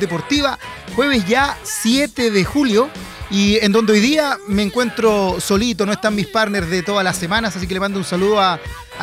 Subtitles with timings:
[0.00, 0.60] Deportiva,
[0.94, 2.88] jueves ya 7 de julio
[3.32, 7.16] y en donde hoy día me encuentro solito, no están mis partners de todas las
[7.16, 8.60] semanas, así que le mando un saludo a,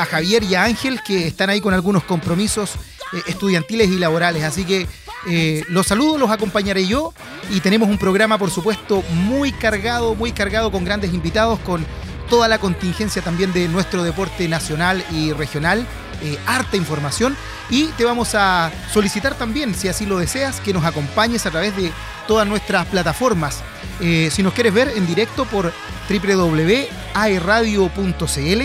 [0.10, 2.76] Javier y a Ángel que están ahí con algunos compromisos
[3.12, 4.88] eh, estudiantiles y laborales, así que
[5.28, 7.14] eh, los saludo, los acompañaré yo
[7.52, 11.86] y tenemos un programa por supuesto muy cargado, muy cargado con grandes invitados, con
[12.30, 15.86] toda la contingencia también de nuestro deporte nacional y regional
[16.22, 17.36] eh, harta información
[17.70, 21.76] y te vamos a solicitar también, si así lo deseas, que nos acompañes a través
[21.76, 21.92] de
[22.28, 23.64] todas nuestras plataformas.
[24.02, 25.74] Eh, si nos quieres ver en directo por
[26.10, 28.62] www.aerradio.cl,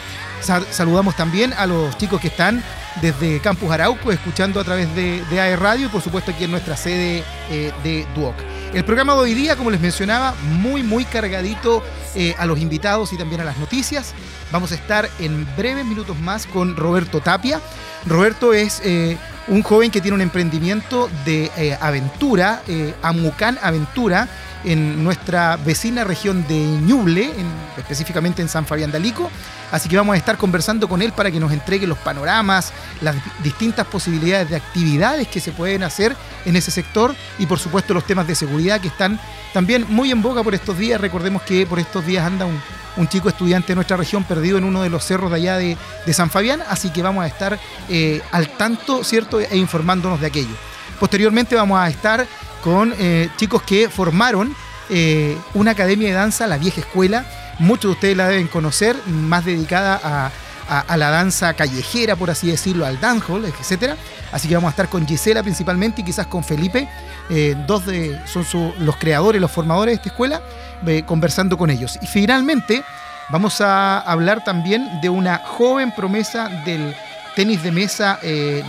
[0.47, 2.63] saludamos también a los chicos que están
[3.01, 6.51] desde Campus Arauco, escuchando a través de, de AE Radio y por supuesto aquí en
[6.51, 8.35] nuestra sede eh, de Duoc.
[8.73, 11.83] El programa de hoy día, como les mencionaba, muy, muy cargadito
[12.15, 14.15] eh, a los invitados y también a las noticias.
[14.51, 17.61] Vamos a estar en breves minutos más con Roberto Tapia.
[18.07, 19.17] Roberto es eh,
[19.49, 21.51] un joven que tiene un emprendimiento de
[21.81, 22.63] aventura,
[23.03, 24.29] Amucán Aventura,
[24.67, 27.31] en nuestra vecina región de Ñuble,
[27.79, 29.31] específicamente en San Fabián de Alico.
[29.71, 33.15] Así que vamos a estar conversando con él para que nos entregue los panoramas, las
[33.43, 38.05] distintas posibilidades de actividades que se pueden hacer en ese sector y por supuesto los
[38.05, 39.21] temas de seguridad que están
[39.55, 41.01] también muy en boga por estos días.
[41.01, 44.83] Recordemos que por estos días anda un, chico estudiante de nuestra región perdido en uno
[44.83, 45.77] de los cerros de allá de,
[46.13, 50.57] San Fabián, así que vamos a estar eh, al tanto, ¿cierto?, e informándonos de aquello.
[50.99, 52.27] Posteriormente vamos a estar
[52.67, 54.53] con eh, chicos que formaron
[54.91, 57.25] eh, una academia de danza, la vieja escuela.
[57.61, 60.33] Muchos de ustedes la deben conocer, más dedicada
[60.69, 63.95] a, la danza callejera, por así decirlo, al dancehall, etc.
[64.33, 66.89] Así que vamos a estar con Gisela principalmente y quizás con Felipe,
[67.31, 70.43] eh, dos de, son los creadores, los formadores de esta escuela,
[71.07, 71.97] conversando con ellos.
[72.03, 72.83] Y finalmente
[73.29, 76.97] vamos a hablar también de una joven promesa del
[77.37, 78.19] tenis de mesa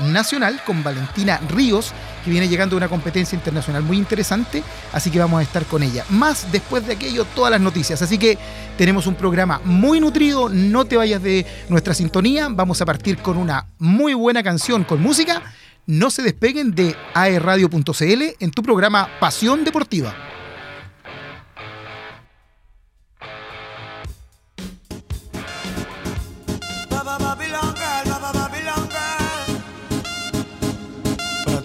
[0.04, 1.94] nacional con Valentina Ríos,
[2.28, 4.62] que viene llegando una competencia internacional muy interesante,
[4.92, 6.04] así que vamos a estar con ella.
[6.10, 8.02] Más después de aquello, todas las noticias.
[8.02, 8.38] Así que
[8.78, 13.38] tenemos un programa muy nutrido, no te vayas de nuestra sintonía, vamos a partir con
[13.38, 15.42] una muy buena canción con música.
[15.86, 20.14] No se despeguen de aerradio.cl en tu programa Pasión Deportiva.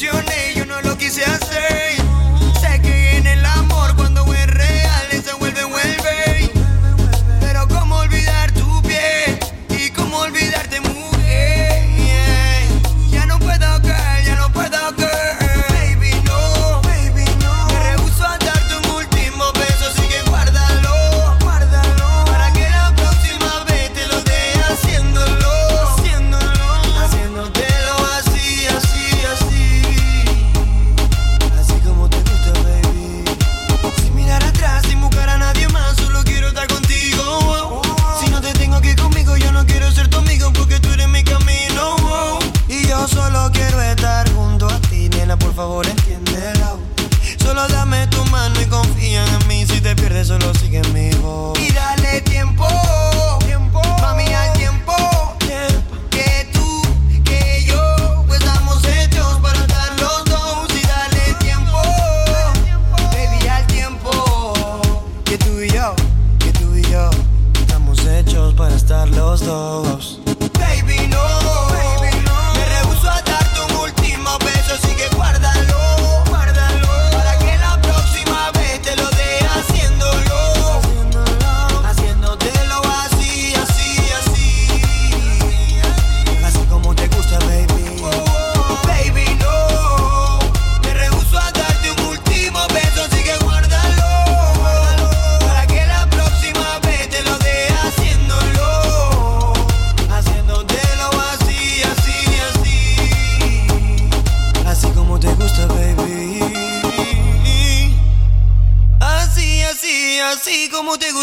[0.00, 0.39] si te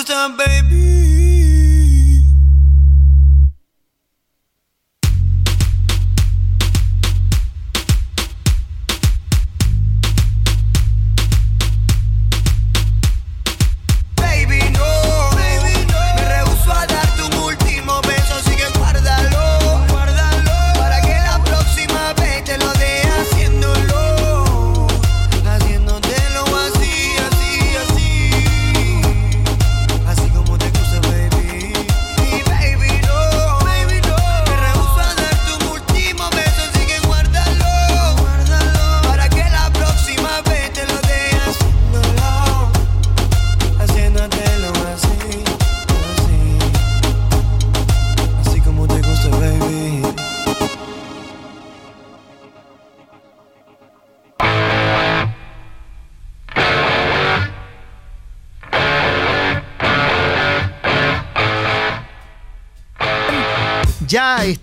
[0.07, 0.46] como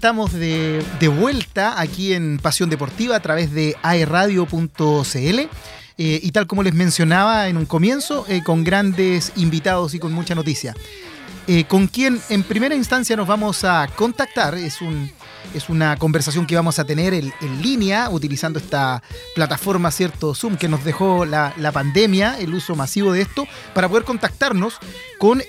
[0.04, 0.84] estamos de,
[1.18, 4.68] vuelta aquí en Pasión Deportiva a través de aeradio.cl.
[5.16, 5.48] Eh,
[5.96, 10.34] y tal como les mencionaba en un comienzo, eh, con grandes invitados y con mucha
[10.34, 10.74] noticia.
[11.46, 15.10] Eh, con quien en primera instancia nos vamos a contactar, es, un,
[15.54, 19.02] es una conversación que vamos a tener en, línea utilizando esta
[19.34, 20.34] plataforma, ¿cierto?
[20.34, 24.74] Zoom, que nos dejó la, la, pandemia, el uso masivo de esto, para poder contactarnos
[25.18, 25.42] con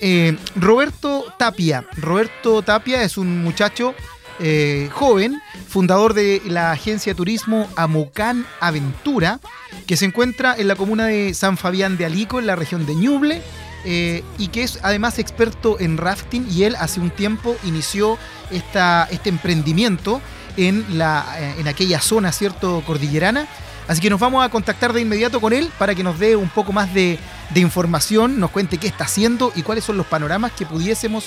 [0.55, 1.85] Roberto Tapia.
[1.97, 3.93] Roberto Tapia es un muchacho
[4.39, 9.39] eh, joven, fundador de la agencia de turismo Amucán Aventura,
[9.87, 12.95] que se encuentra en la comuna de San Fabián de Alico, en la región de
[12.95, 13.41] Ñuble,
[13.85, 18.17] eh, y que es además experto en rafting y él hace un tiempo inició
[18.49, 20.21] esta, este emprendimiento
[20.57, 23.47] en, la, eh, en aquella zona, ¿cierto?, cordillerana.
[23.87, 26.49] Así que nos vamos a contactar de inmediato con él para que nos dé un
[26.49, 27.19] poco más de,
[27.53, 31.25] de información, nos cuente qué está haciendo y cuáles son los panoramas que pudiésemos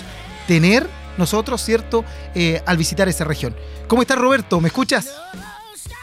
[0.49, 2.05] tener nosotros, ¿cierto?,
[2.35, 3.55] eh, al visitar esa región.
[3.87, 4.61] ¿Cómo estás, Roberto?
[4.61, 5.09] ¿Me escuchas?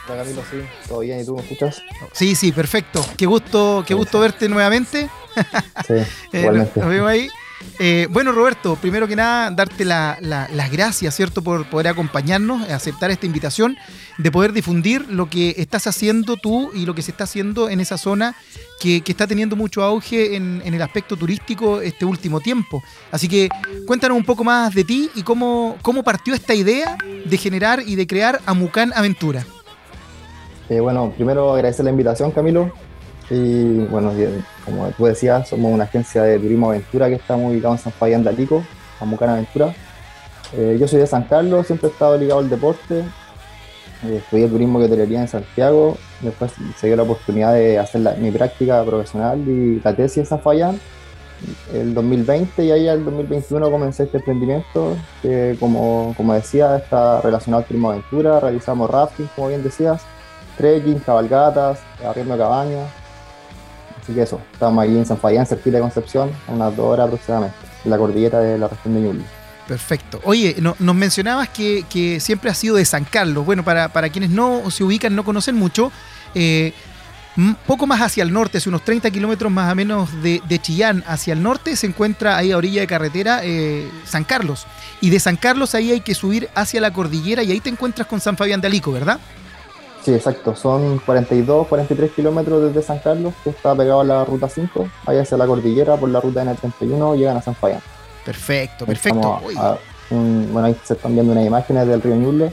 [0.08, 1.82] Hola, Camilo, sí, todo bien, ¿y tú me escuchas?
[2.12, 3.04] Sí, sí, perfecto.
[3.16, 5.10] Qué gusto, qué gusto verte nuevamente.
[5.86, 5.94] Sí,
[6.32, 6.78] eh, igualmente.
[6.80, 7.28] nos vemos ahí.
[7.78, 13.26] Eh, bueno, Roberto, primero que nada, darte las gracias, ¿cierto?, por poder acompañarnos, aceptar esta
[13.26, 13.76] invitación,
[14.18, 17.80] de poder difundir lo que estás haciendo tú y lo que se está haciendo en
[17.80, 18.34] esa zona
[18.80, 22.82] que, está teniendo mucho auge en, el aspecto turístico este último tiempo.
[23.10, 23.48] Así que
[23.86, 27.96] cuéntanos un poco más de ti y cómo, cómo partió esta idea de generar y
[27.96, 29.44] de crear Amucán Aventura.
[30.68, 32.72] Eh, bueno, primero agradecer la invitación, Camilo.
[33.30, 34.12] Y bueno,
[34.64, 38.22] como tú decías, somos una agencia de turismo aventura que está ubicada en San Fabián
[38.22, 38.64] de Alico,
[39.00, 39.74] Amucana Aventura.
[40.52, 43.00] Eh, yo soy de San Carlos, siempre he estado ligado al deporte.
[44.04, 45.96] Eh, estudié turismo y hotelería en Santiago.
[46.20, 50.40] Después se dio la oportunidad de hacer mi práctica profesional y la tesis en San
[50.40, 50.78] Fabián
[51.72, 57.62] el 2020 y ahí el 2021 comencé este emprendimiento que como, como decía está relacionado
[57.62, 60.02] al turismo aventura, realizamos rafting como bien decías,
[60.56, 62.90] trekking, cabalgatas, arriendo cabañas,
[64.06, 67.06] Así que eso, estamos ahí en San Fabián, cerquita de Concepción, a unas dos horas
[67.06, 69.24] aproximadamente, en la cordillera de la región de Ñuble.
[69.66, 70.20] Perfecto.
[70.22, 73.44] Oye, nos mencionabas que, siempre has sido de San Carlos.
[73.44, 75.90] Bueno, para, quienes no se ubican, no conocen mucho,
[76.36, 76.72] eh,
[77.66, 81.32] poco más hacia el norte, hace unos 30 kilómetros más o menos de, Chillán hacia
[81.32, 84.68] el norte, se encuentra ahí a orilla de carretera eh, San Carlos.
[85.00, 88.06] Y de San Carlos ahí hay que subir hacia la cordillera y ahí te encuentras
[88.06, 89.18] con San Fabián de Alico, ¿verdad?
[90.06, 90.54] Sí, exacto.
[90.54, 94.88] Son 42, 43 kilómetros desde San Carlos, que está pegado a la ruta 5.
[95.04, 97.80] Ahí hacia la cordillera por la ruta N31 llegan a San Fabián.
[98.24, 99.40] Perfecto, perfecto.
[100.08, 102.52] bueno, ahí se están viendo unas imágenes del río Ñuble.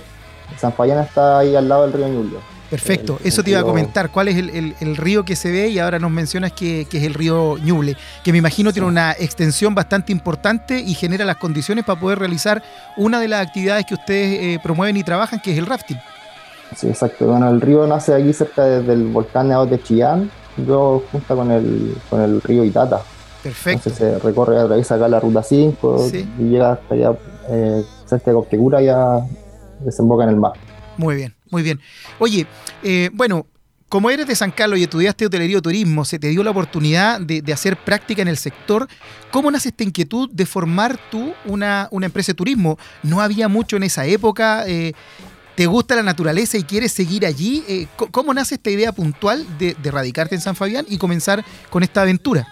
[0.58, 2.40] San Fabián está ahí al lado del río Ñuble.
[2.72, 4.10] Perfecto, eso te iba a comentar.
[4.10, 5.68] ¿Cuál es el, río que se ve?
[5.68, 9.76] Y ahora nos mencionas que, es el río Ñuble, que me imagino tiene una extensión
[9.76, 12.64] bastante importante y genera las condiciones para poder realizar
[12.98, 16.00] una de las actividades que ustedes eh, promueven y trabajan, que es el rafting.
[16.76, 17.28] Sí, exacto.
[17.28, 22.22] Bueno, el río nace aquí cerca del volcán de Chillán, luego junta con el, con
[22.22, 23.02] el río Itata.
[23.42, 23.90] Perfecto.
[23.90, 27.14] Entonces se recorre, atraviesa acá la ruta 5 y llega hasta allá,
[27.50, 29.20] eh, cerca de Costegura, ya
[29.82, 30.54] desemboca en el mar.
[30.98, 31.80] Muy bien, muy bien.
[32.20, 32.48] Oye,
[32.84, 33.46] eh, bueno,
[33.94, 37.22] como eres de San Carlos y estudiaste hotelería y turismo, se te dio la oportunidad
[37.22, 38.88] de, hacer práctica en el sector.
[39.30, 42.80] ¿Cómo nace esta inquietud de formar tú una, una empresa de turismo?
[43.04, 44.64] No había mucho en esa época.
[44.68, 44.94] Eh,
[45.56, 49.76] te gusta la naturaleza y quieres seguir allí, eh, ¿cómo nace esta idea puntual de,
[49.84, 52.48] radicarte en San Fabián y comenzar con esta aventura?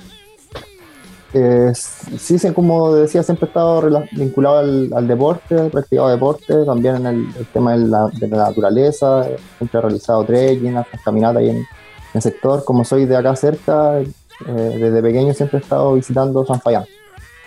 [1.34, 7.06] Eh, sí, como decía, siempre he estado vinculado al, deporte, he practicado deporte, también en
[7.38, 9.26] el, tema de la, naturaleza,
[9.58, 11.66] siempre he realizado trekking, caminatas ahí en,
[12.14, 12.66] el sector.
[12.66, 14.08] Como soy de acá cerca, eh,
[14.46, 16.84] desde pequeño siempre he estado visitando San Fayán.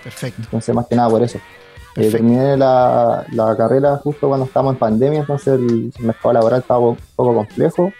[0.02, 0.40] Perfecto.
[0.42, 1.38] Entonces, más que nada por eso.
[1.96, 6.80] Eh, terminé la, la carrera justo cuando estábamos en pandemia, entonces el mercado laboral estaba
[6.80, 7.92] un poco complejo.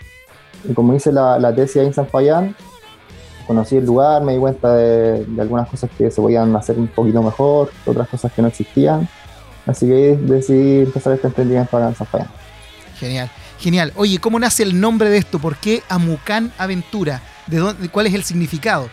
[0.69, 2.57] Y como hice la, la tesis ahí en San Fayán,
[3.47, 6.89] conocí el lugar, me di cuenta de, de algunas cosas que se podían hacer un
[6.89, 9.09] poquito mejor, otras cosas que no existían.
[9.67, 12.29] Así que decidí empezar este emprendimiento acá en San Fayán.
[12.99, 13.93] Genial, genial.
[13.97, 15.39] Oye, ¿cómo nace el nombre de esto?
[15.39, 17.23] ¿Por qué Amucán Aventura?
[17.47, 18.89] ¿De dónde, ¿Cuál es el significado?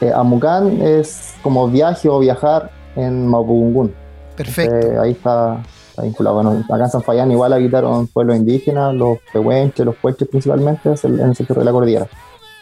[0.00, 3.94] Eh, Amucán es como viaje o viajar en Mapudungún.
[4.36, 5.00] Perfecto.
[5.00, 6.36] Ahí está, está vinculado.
[6.42, 11.20] Bueno, acá en San Fayán igual habitaron pueblos indígenas, los pehuenches, los puelches principalmente, en
[11.20, 12.06] el sector de la cordillera.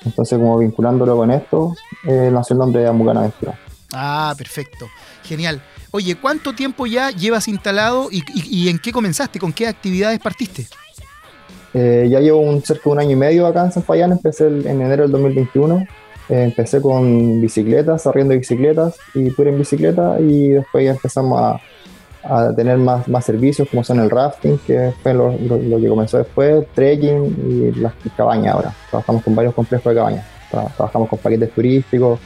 [0.05, 1.75] Entonces, como vinculándolo con esto,
[2.07, 3.59] eh, nació el nombre de Amucán Aventura.
[3.93, 4.87] Ah, perfecto.
[5.25, 5.61] Genial.
[5.91, 9.39] Oye, ¿cuánto tiempo ya llevas instalado y, y- y en qué comenzaste?
[9.39, 10.67] ¿Con qué actividades partiste?
[11.75, 14.47] Eh, ya llevo un, cerca de un año y medio acá en San Fayán, empecé
[14.47, 15.87] el- en enero del 2021.
[16.29, 21.61] Empecé con bicicletas, arriendo bicicletas y pura en bicicleta y después ya empezamos a,
[22.25, 26.19] a tener más, más servicios como son el rafting, que fue lo, lo- que comenzó
[26.19, 28.75] después, trekking y las cabañas ahora.
[28.91, 30.25] Trabajamos con varios complejos de cabañas.
[30.51, 32.19] Tra- trabajamos con paquetes turísticos,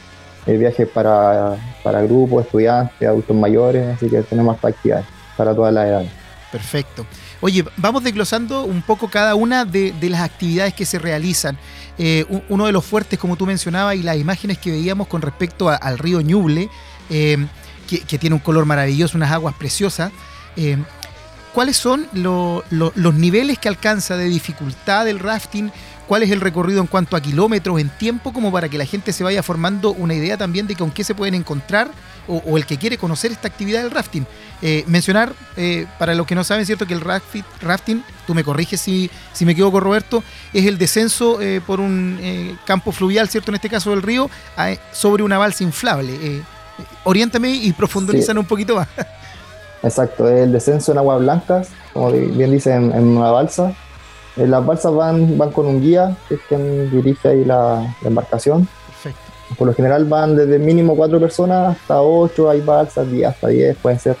[0.47, 5.05] eh, viajes para, para grupos, estudiantes, adultos mayores, así que tenemos actividades
[5.37, 6.09] para todas las edades.
[6.51, 7.05] Perfecto.
[7.39, 11.57] Oye, vamos desglosando un poco cada una de, de las actividades que se realizan.
[11.97, 15.69] Eh, uno de los fuertes, como tú mencionabas, y las imágenes que veíamos con respecto
[15.69, 16.69] al río Ñuble,
[17.09, 17.37] eh,
[17.87, 20.11] que, tiene un color maravilloso, unas aguas preciosas.
[20.55, 20.77] eh,
[21.53, 25.69] ¿Cuáles son lo- lo- los niveles que alcanza de dificultad del rafting?
[26.07, 29.11] ¿Cuál es el recorrido en cuanto a kilómetros, en tiempo, como para que la gente
[29.11, 31.91] se vaya formando una idea también de con qué se pueden encontrar
[32.27, 34.25] o, o el que quiere conocer esta actividad del rafting?
[34.61, 36.85] Eh, mencionar, eh, para los que no saben, ¿cierto?
[36.85, 40.23] Que el rafting, rafting tú me corriges si, si me equivoco, Roberto,
[40.53, 43.49] es el descenso eh, por un campo fluvial, ¿cierto?
[43.51, 46.43] En este caso del río, a- sobre una balsa inflable.
[47.03, 48.87] Oriéntame y profundizan un poquito más.
[49.83, 53.73] Exacto, es el descenso en aguas blancas, como bien dice, en, en una balsa.
[54.35, 58.67] Las balsas van, van con un guía, que es quien dirige ahí la, la embarcación.
[59.57, 63.77] Por lo general van desde mínimo cuatro personas hasta ocho, hay balsas, diez, hasta diez,
[63.77, 64.15] pueden ser.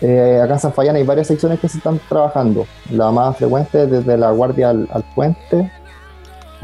[0.00, 2.66] Eh, acá en San Fayán hay varias secciones que se están trabajando.
[2.90, 5.70] La más frecuente es desde la guardia al, puente,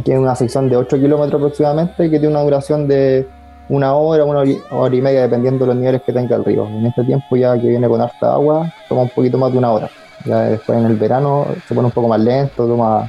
[0.04, 3.26] que es una sección de 8 kilómetros aproximadamente, que tiene una duración de
[3.68, 6.66] una hora, una hora y media, dependiendo de los niveles que tenga el río.
[6.66, 9.72] En este tiempo ya que viene con harta agua, toma un poquito más de una
[9.72, 9.90] hora.
[10.24, 13.08] Ya después en el verano se pone un poco más lento, toma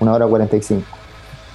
[0.00, 0.99] una hora 45.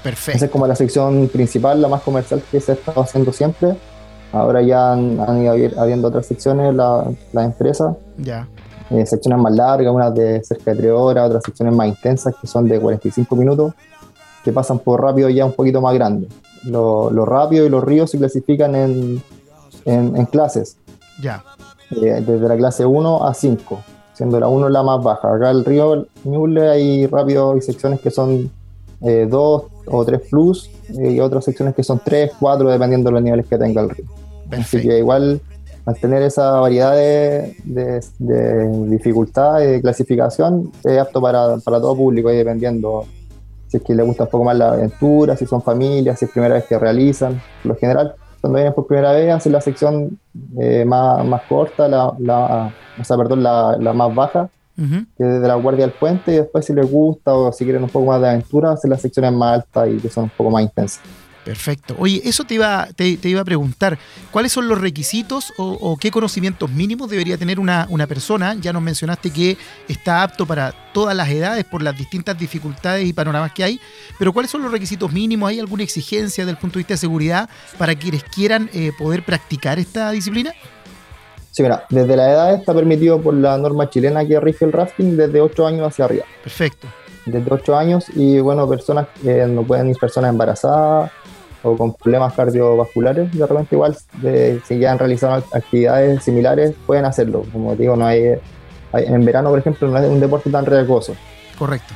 [0.05, 0.37] Perfecto.
[0.37, 3.75] Esa es como la sección principal, la más comercial que se ha estado haciendo siempre.
[4.31, 8.47] Ahora ya han, han ido habi- habiendo otras secciones, la- las empresas, Ya.
[8.91, 12.45] eh, secciones más largas, unas de cerca de 3 horas, otras secciones más intensas que
[12.45, 13.73] son de 45 minutos,
[14.43, 16.29] que pasan por rápido ya un poquito más grandes.
[16.65, 19.23] Lo, lo rápido y los ríos se clasifican en,
[19.85, 20.77] en- en clases,
[21.19, 21.43] Ya.
[21.91, 23.79] eh, desde la clase 1 a 5,
[24.13, 25.33] siendo la 1 la más baja.
[25.33, 28.51] Acá el río Ñuble hay rápido y secciones que son
[29.29, 30.69] 2 o 3 plus
[30.99, 33.89] eh, y otras secciones que son 3, 4, dependiendo de los niveles que tenga el
[33.89, 34.05] río.
[34.51, 35.41] Así que igual
[35.85, 41.79] al tener esa variedad de, de- de dificultad y de clasificación es apto para, para
[41.79, 43.05] todo público, ahí dependiendo
[43.67, 46.31] si es que le gusta un poco más la aventura, si son familias, si es
[46.31, 47.41] primera vez que realizan.
[47.61, 50.19] Por lo general, cuando vienen por primera vez, hacen la sección
[50.59, 55.47] eh, más, más corta, la, la, o sea, perdón, la, la más baja, Que desde
[55.47, 58.21] la guardia al puente, y después si les gusta o si quieren un poco más
[58.21, 61.01] de aventura, hacen las secciones más altas y que son un poco más intensas.
[61.45, 61.95] Perfecto.
[61.99, 63.99] Oye, eso te iba, te, te iba a preguntar.
[64.31, 68.55] ¿Cuáles son los requisitos o, o qué conocimientos mínimos debería tener una, una persona?
[68.55, 69.55] Ya nos mencionaste que
[69.87, 73.79] está apto para todas las edades por las distintas dificultades y panoramas que hay,
[74.17, 75.49] pero ¿cuáles son los requisitos mínimos?
[75.49, 79.23] ¿Hay alguna exigencia desde el punto de vista de seguridad para quienes quieran eh, poder
[79.23, 80.51] practicar esta disciplina?
[81.55, 85.15] Sí, mira, desde la edad está permitido por la norma chilena que rige el rafting
[85.15, 86.25] desde 8 años hacia arriba.
[86.43, 86.85] Perfecto.
[87.25, 91.11] Desde 8 años y bueno, personas que no pueden ir personas embarazadas
[91.63, 97.05] o con problemas cardiovasculares, de repente igual de, si ya han realizado actividades similares pueden
[97.05, 97.45] hacerlo.
[97.53, 98.33] Como digo, no hay,
[98.91, 101.15] hay- en verano, por ejemplo, no es un deporte tan riesgoso.
[101.57, 101.93] Correcto.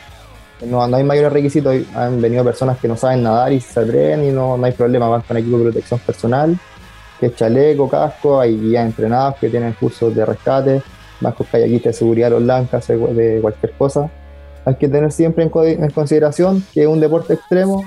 [0.66, 1.76] No, no hay mayores requisitos.
[1.96, 5.10] Han venido personas que no saben nadar y se atreven y no, no hay problema.
[5.10, 6.58] Van con equipo de protección personal,
[7.20, 8.40] que es chaleco, casco.
[8.40, 10.82] Hay guías entrenados que tienen cursos de rescate,
[11.20, 14.10] van con kayakistas de seguridad los caso de, cualquier cosa.
[14.66, 17.86] Hay que tener siempre en, en consideración que es un deporte extremo,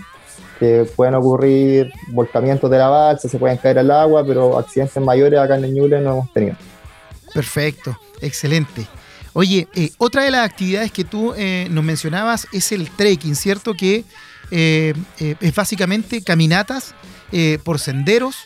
[0.58, 5.38] que pueden ocurrir volcamientos de la balsa, se pueden caer al agua, pero accidentes mayores
[5.38, 6.56] acá en el Ñuble no hemos tenido.
[7.34, 8.86] Perfecto, excelente.
[9.32, 13.74] Oye, eh, otra de las actividades que tú eh, nos mencionabas es el trekking, ¿cierto?
[13.74, 14.04] Que
[14.50, 16.94] eh, es básicamente caminatas
[17.32, 18.36] eh, por senderos.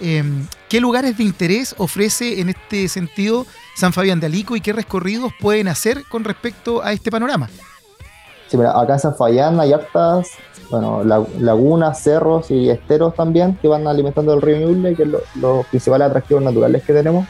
[0.00, 3.46] Em, ¿Qué lugares de interés ofrece en este sentido
[3.76, 7.48] San Fabián de Alico y qué recorridos pueden hacer con respecto a este panorama?
[8.48, 10.30] Sí, mira, acá en San Fabián hay hartas
[10.70, 15.66] bueno, lagunas, cerros y esteros también que van alimentando el río Ñuble, que es los
[15.66, 17.26] principales atractivos naturales que tenemos.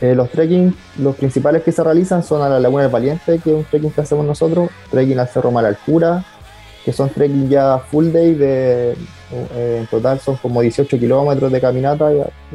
[0.00, 3.50] Eh, los trekking, los principales que se realizan son a la Laguna del Valiente, que
[3.50, 6.24] es un trekking que hacemos nosotros, trekking al Cerro Malalcura,
[6.84, 11.60] que son trekking ya full day, de, eh, en total son como 18 kilómetros de
[11.60, 12.10] caminata,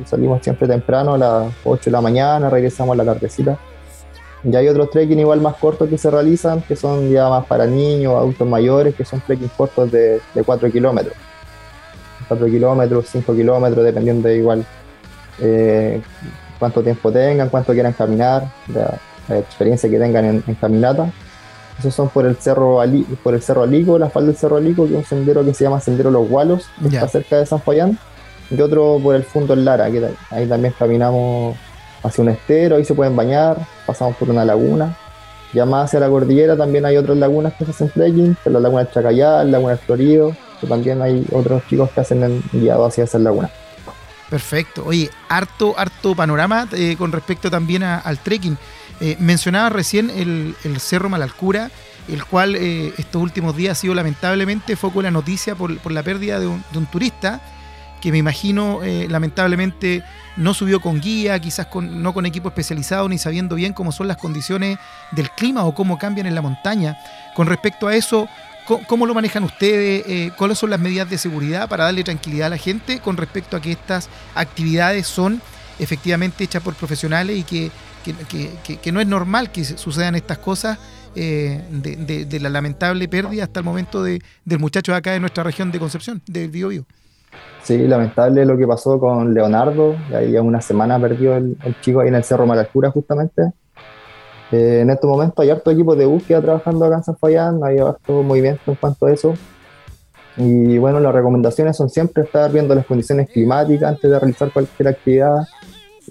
[0.05, 3.57] salimos siempre temprano a las 8 de la mañana, regresamos a la tardecita.
[4.43, 7.65] Y hay otros trekking igual más cortos que se realizan, que son ya más para
[7.65, 11.15] niños, adultos mayores, que son trekking cortos de, de 4 kilómetros.
[12.27, 14.65] 4 kilómetros, 5 kilómetros, dependiendo de igual
[15.41, 16.01] eh,
[16.57, 19.00] cuánto tiempo tengan, cuánto quieran caminar, la,
[19.38, 21.12] experiencia que tengan en, caminata.
[21.79, 24.86] Esos son por el cerro Ali, por el cerro Alico, la falda del cerro Alico,
[24.86, 27.62] que es un sendero que se llama Sendero Los Gualos, que está cerca de San
[27.62, 27.98] Fayán,
[28.50, 31.55] y otro por el Fundo Lara, que ahí también caminamos
[32.03, 34.98] hacia un estero, ahí se pueden bañar, pasamos por una laguna.
[35.53, 38.83] Ya más hacia la cordillera también hay otras lagunas que se hacen trekking, la laguna
[38.83, 43.05] del Chacayal, la laguna del Florido, que también hay otros chicos que hacen guiado hacia
[43.05, 43.51] esas lagunas.
[44.29, 44.83] Perfecto.
[44.86, 48.57] Oye, harto, harto panorama eh, con respecto también al trekking.
[49.01, 51.72] Eh, mencionaba recién el, Cerro Malalcura,
[52.08, 56.03] el cual eh, estos últimos días ha sido lamentablemente foco de la noticia por, la
[56.03, 57.41] pérdida de un, turista
[58.01, 60.05] que me imagino lamentablemente
[60.38, 64.16] no subió con guía, quizás no con equipo especializado ni sabiendo bien cómo son las
[64.16, 64.79] condiciones
[65.12, 66.98] del clima o cómo cambian en la montaña.
[67.35, 68.29] Con respecto a eso,
[68.88, 70.03] ¿Cómo lo manejan ustedes?
[70.07, 73.57] Eh, ¿Cuáles son las medidas de seguridad para darle tranquilidad a la gente con respecto
[73.57, 75.42] a que estas actividades son
[75.79, 77.72] efectivamente hechas por profesionales y que,
[78.29, 80.77] que, no es normal que sucedan estas cosas
[81.15, 85.72] eh, de, la lamentable pérdida hasta el momento de, del muchacho acá de nuestra región
[85.72, 86.85] de Concepción, del Biobío?
[87.63, 92.07] Sí, lamentable lo que pasó con Leonardo, ahí ya una semana perdió el, chico ahí
[92.07, 93.51] en el Cerro Malacura justamente.
[94.51, 97.77] Eh, en estos momentos hay harto equipo de búsqueda trabajando acá en San Fayán, hay
[97.77, 99.33] harto movimiento en cuanto a eso.
[100.37, 104.87] Y bueno, las recomendaciones son siempre estar viendo las condiciones climáticas antes de realizar cualquier
[104.87, 105.45] actividad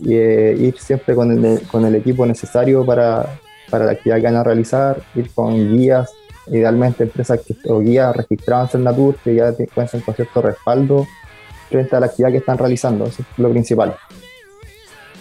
[0.02, 3.38] y eh, ir siempre con el, con el, equipo necesario para,
[3.70, 6.11] para, la actividad que van a realizar, ir con guías,
[6.46, 11.06] idealmente empresas o guías registradas en Natur que ya cuenten con cierto respaldo
[11.68, 13.96] frente a la actividad que están realizando, eso es lo principal.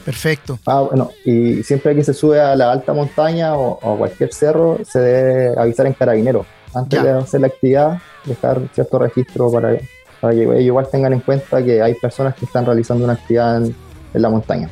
[0.05, 0.57] Perfecto.
[0.65, 4.79] Ah, bueno, y siempre que se sube a la alta montaña o, a cualquier cerro,
[4.85, 6.45] se debe avisar en carabinero.
[6.73, 9.85] Antes de hacer la actividad, dejar cierto registro para, que
[10.31, 13.75] ellos igual tengan en cuenta que hay personas que están realizando una actividad en,
[14.13, 14.69] la montaña.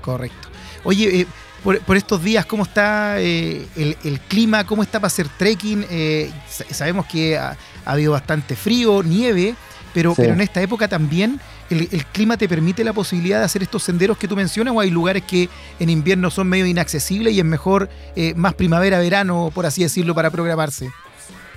[0.00, 0.48] Correcto.
[0.84, 1.26] Oye, eh,
[1.64, 4.64] por, estos días, ¿cómo está eh, el, clima?
[4.64, 5.84] ¿Cómo está para hacer trekking?
[5.90, 6.30] Eh,
[6.70, 9.56] sabemos que ha, habido bastante frío, nieve,
[9.92, 13.82] pero, pero en esta época también el, clima te permite la posibilidad de hacer estos
[13.82, 15.48] senderos que tú mencionas o hay lugares que
[15.80, 17.88] en invierno son medio inaccesibles y es mejor
[18.36, 20.90] más primavera-verano, por así decirlo, para programarse?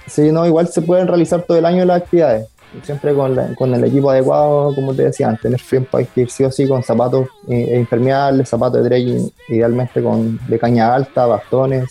[0.07, 2.47] Sí, no, igual se pueden realizar todo el año las actividades,
[2.83, 5.53] siempre con, el equipo adecuado, como te decía antes,
[5.93, 10.39] hay que ir sí o sí con zapatos eh, impermeables, zapatos de trekking, idealmente con
[10.47, 11.89] de caña alta, bastones,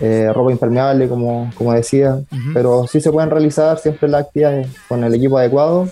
[0.00, 2.18] eh, ropa impermeable, como, como decía,
[2.54, 5.88] pero sí se pueden realizar siempre las actividades con el equipo adecuado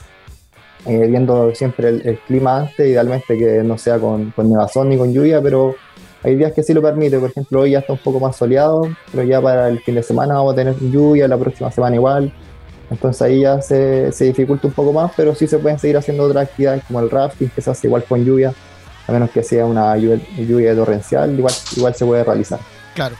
[0.86, 5.12] eh, viendo siempre el, clima antes, idealmente que no sea con, con, nevazón ni con
[5.12, 5.74] lluvia, pero
[6.22, 7.18] hay días que sí lo permite.
[7.18, 10.02] Por ejemplo, hoy ya está un poco más soleado, pero ya para el fin de
[10.02, 12.32] semana vamos a tener lluvia, la próxima semana igual.
[12.90, 16.24] Entonces ahí ya se, se dificulta un poco más, pero sí se pueden seguir haciendo
[16.24, 18.52] otras actividades como el rafting, que se hace igual con lluvia,
[19.06, 22.58] a menos que sea una lluvia, torrencial, igual, igual se puede realizar.
[22.94, 23.16] Claro.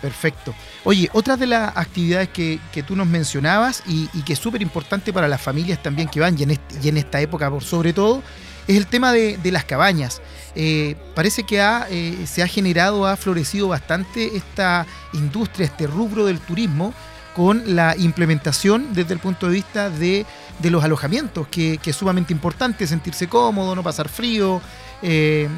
[0.00, 0.54] Perfecto.
[0.84, 5.28] Oye, otra de las actividades que, tú nos mencionabas y, que es súper importante para
[5.28, 6.42] las familias también que van, y
[6.88, 8.22] en, esta época por sobre todo,
[8.66, 10.22] es el tema de, las cabañas.
[10.54, 16.24] Eh, parece que ha, eh, se ha generado, ha florecido bastante esta industria, este rubro
[16.24, 16.94] del turismo,
[17.34, 20.26] con la implementación desde el punto de vista de,
[20.62, 24.60] los alojamientos, que, es sumamente importante, sentirse cómodo, no pasar frío,
[25.02, 25.48] eh,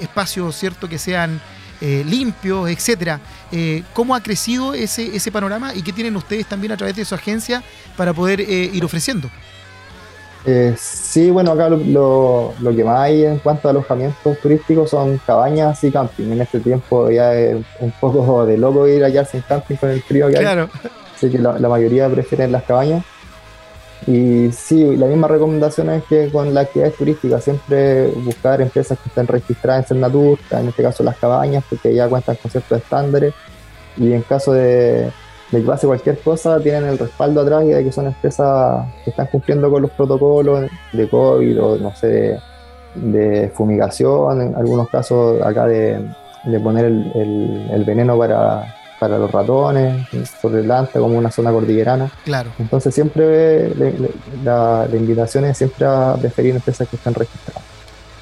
[0.00, 1.40] espacios cierto que sean
[1.82, 3.20] eh, limpios, etcétera.
[3.50, 7.06] Eh, ¿Cómo ha crecido ese, ese panorama y qué tienen ustedes también a través de
[7.06, 7.62] su agencia
[7.96, 9.28] para poder eh, ir ofreciendo?
[10.76, 15.90] sí, bueno, acá lo, que más hay en cuanto a alojamientos turísticos son cabañas y
[15.90, 16.32] camping.
[16.32, 20.02] En este tiempo ya es un poco de loco ir allá sin camping con el
[20.02, 20.70] frío que claro.
[21.20, 23.04] Así que la, mayoría prefieren las cabañas.
[24.06, 29.10] Y sí, la misma recomendación es que con las actividades turísticas siempre buscar empresas que
[29.10, 33.34] estén registradas en Cernatur, en este caso las cabañas, porque ya cuentan con ciertos estándares.
[33.98, 35.12] Y en caso de,
[35.50, 39.26] de que pase cualquier cosa, tienen el respaldo atrás de que son empresas que están
[39.26, 42.38] cumpliendo con los protocolos de COVID o no sé,
[42.94, 46.00] de, fumigación, en algunos casos acá de,
[46.62, 48.74] poner el, veneno para,
[49.08, 50.06] los ratones,
[50.40, 52.10] sobre el Anta como una zona cordillerana.
[52.24, 52.50] Claro.
[52.58, 53.74] Entonces siempre
[54.44, 57.62] la, la invitación es siempre a preferir empresas que están registradas.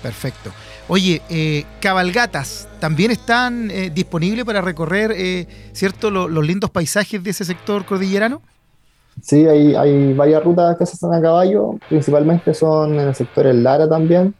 [0.02, 0.50] Perfecto.
[0.90, 7.30] Oye, eh, cabalgatas, ¿también están eh, disponibles para recorrer, eh, cierto, los lindos paisajes de
[7.30, 8.40] ese sector cordillerano?
[9.22, 13.46] Sí, hay, hay varias rutas que se hacen a caballo, principalmente son en el sector
[13.46, 14.34] El Lara también,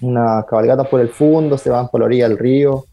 [0.00, 2.86] unas cabalgatas por el fondo, se van por la orilla del río,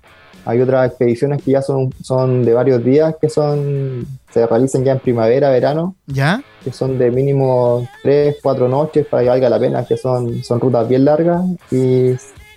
[0.45, 4.93] hay otras expediciones que ya son, son de varios días, que son se realizan ya
[4.93, 5.95] en primavera, verano.
[6.05, 6.43] ¿Ya?
[6.63, 10.59] Que son de mínimo 3, 4 noches para que valga la pena, que son, son
[10.59, 12.13] rutas bien largas y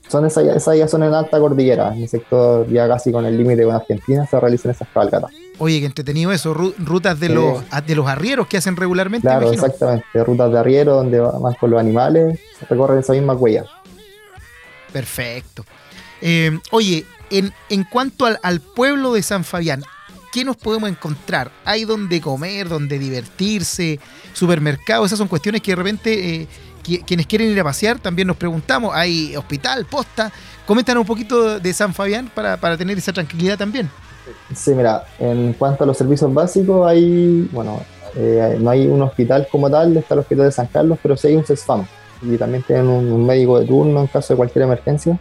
[0.09, 3.37] son esas, esas ya son en alta cordillera, en el sector ya casi con el
[3.39, 5.31] límite con Argentina se realizan esas cabalgatas.
[5.59, 9.27] Oye, qué entretenido eso, rutas de, los, de los arrieros que hacen regularmente.
[9.27, 13.65] Claro, exactamente, rutas de arriero donde van con los animales, se recorren esa misma huella.
[14.93, 15.65] Perfecto.
[16.21, 17.07] Eh, oye,
[17.39, 19.83] en, en cuanto al, al, pueblo de San Fabián,
[20.33, 21.51] ¿qué nos podemos encontrar?
[21.65, 23.99] ¿Hay donde comer, donde divertirse,
[24.33, 25.07] supermercados?
[25.07, 26.49] Esas son cuestiones que de repente eh,
[26.83, 28.95] quienes quieren ir a pasear también nos preguntamos.
[28.95, 30.33] ¿Hay hospital, posta?
[30.67, 33.91] Coméntanos un poquito de San Fabián para, para tener esa tranquilidad también.
[34.55, 37.81] Sí, mira, en cuanto a los servicios básicos, hay, bueno,
[38.15, 41.29] eh, no hay un hospital como tal, está el hospital de San Carlos, pero sí
[41.29, 41.85] hay un CESFAM
[42.23, 45.19] y también tienen un médico de turno en caso de cualquier emergencia.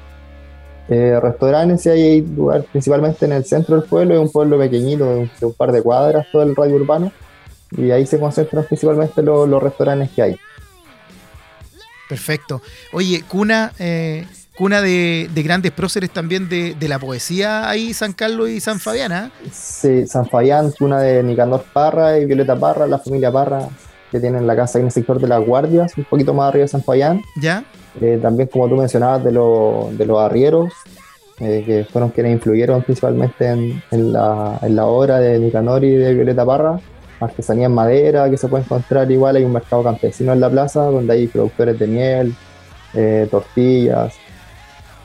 [0.93, 5.05] Eh, restaurantes, y hay lugar principalmente en el centro del pueblo, es un pueblo pequeñito
[5.05, 7.13] de un, par de cuadras, todo el radio urbano,
[7.77, 10.39] y ahí se concentran principalmente los, restaurantes que hay.
[12.09, 12.61] Perfecto.
[12.91, 14.27] Oye, cuna, eh,
[14.57, 19.31] cuna de, grandes próceres también de, la poesía ahí, San Carlos y San Fabián, ¿ah?
[19.49, 23.69] Sí, San Fabián, cuna de Nicanor Parra y Violeta Parra, la familia Parra,
[24.11, 26.63] que tienen la casa ahí en el sector de las guardias, un poquito más arriba
[26.63, 27.21] de San Fabián.
[27.37, 27.63] ¿Ya?
[27.99, 30.71] Eh, también, como tú mencionabas, de, de los arrieros,
[31.39, 33.81] eh, que fueron quienes influyeron principalmente en,
[34.13, 36.79] la, en, la, obra de Nicanor y de Violeta Parra.
[37.19, 39.35] Artesanía en madera que se puede encontrar igual.
[39.35, 42.35] Hay un mercado campesino en la plaza donde hay productores de miel,
[42.93, 44.13] eh, tortillas.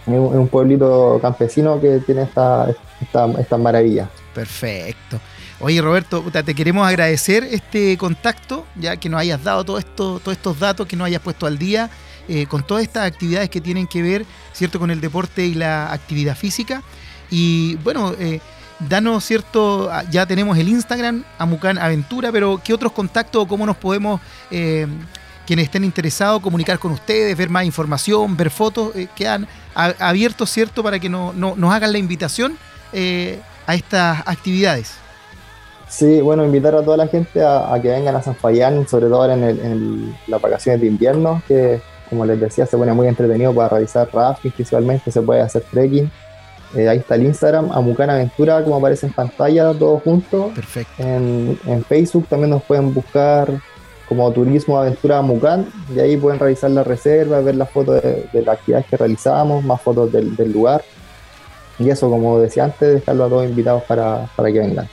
[0.07, 4.09] Es un, pueblito campesino que tiene estas esta, esta maravillas.
[4.35, 5.19] Perfecto.
[5.61, 10.37] Oye Roberto, te queremos agradecer este contacto, ya que nos hayas dado todo esto, todos
[10.37, 11.91] estos datos, que nos hayas puesto al día
[12.29, 15.93] eh, con todas estas actividades que tienen que ver, ¿cierto?, con el deporte y la
[15.93, 16.83] actividad física.
[17.31, 18.41] Y bueno, eh,
[18.81, 19.89] danos, ¿cierto?
[19.91, 24.21] Ah, ya tenemos el Instagram, Amucan Aventura, pero ¿qué otros contactos o cómo nos podemos,
[24.51, 24.87] eh,
[25.47, 30.99] quienes estén interesados, comunicar con ustedes, ver más información, ver fotos, quedan abiertos, ¿cierto?, para
[30.99, 32.59] que no, nos hagan la invitación
[33.67, 34.95] a estas actividades.
[35.89, 39.23] Sí, bueno, invitar a toda la gente a, que vengan a San Fayán, sobre todo
[39.23, 43.55] ahora en, en las vacaciones de invierno, que como les decía, se pone muy entretenido
[43.55, 46.11] para realizar rafting principalmente, se puede hacer trekking.
[46.75, 50.53] Eh, ahí está el Instagram, Amucan Aventura, como aparece en pantalla, todos juntos.
[50.55, 51.03] Perfecto.
[51.03, 53.49] En, Facebook también nos pueden buscar
[54.09, 58.57] como Turismo Aventura Amucan, y ahí pueden realizar la reserva, ver las fotos de, las
[58.57, 60.83] actividades que realizamos, más fotos del, lugar.
[61.79, 64.89] Y eso, como decía antes, dejarlo a todos invitados para, para que vengan.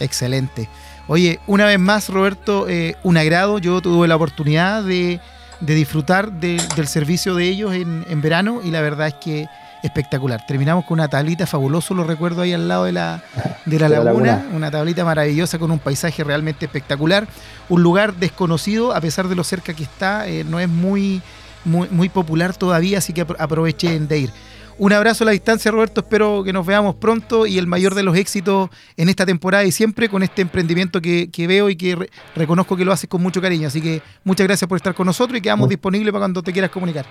[0.00, 0.68] Excelente.
[1.08, 3.58] Oye, una vez más, Roberto, eh, un agrado.
[3.58, 5.20] Yo tuve la oportunidad de
[5.60, 9.48] de disfrutar del servicio de ellos en, verano y la verdad es que
[9.82, 10.44] espectacular.
[10.46, 13.22] Terminamos con una tablita fabuloso, lo recuerdo ahí al lado de la,
[13.64, 17.28] de la, laguna, una tablita maravillosa con un paisaje realmente espectacular,
[17.68, 21.22] un lugar desconocido a pesar de lo cerca que está, eh, no es muy,
[21.64, 24.32] muy, muy popular todavía, así que aprovechen de ir.
[24.78, 26.02] Un abrazo a la distancia, Roberto.
[26.02, 29.72] Espero que nos veamos pronto y el mayor de los éxitos en esta temporada y
[29.72, 33.68] siempre con este emprendimiento que, veo y que reconozco que lo haces con mucho cariño.
[33.68, 36.70] Así que muchas gracias por estar con nosotros y quedamos disponibles para cuando te quieras
[36.70, 37.06] comunicar.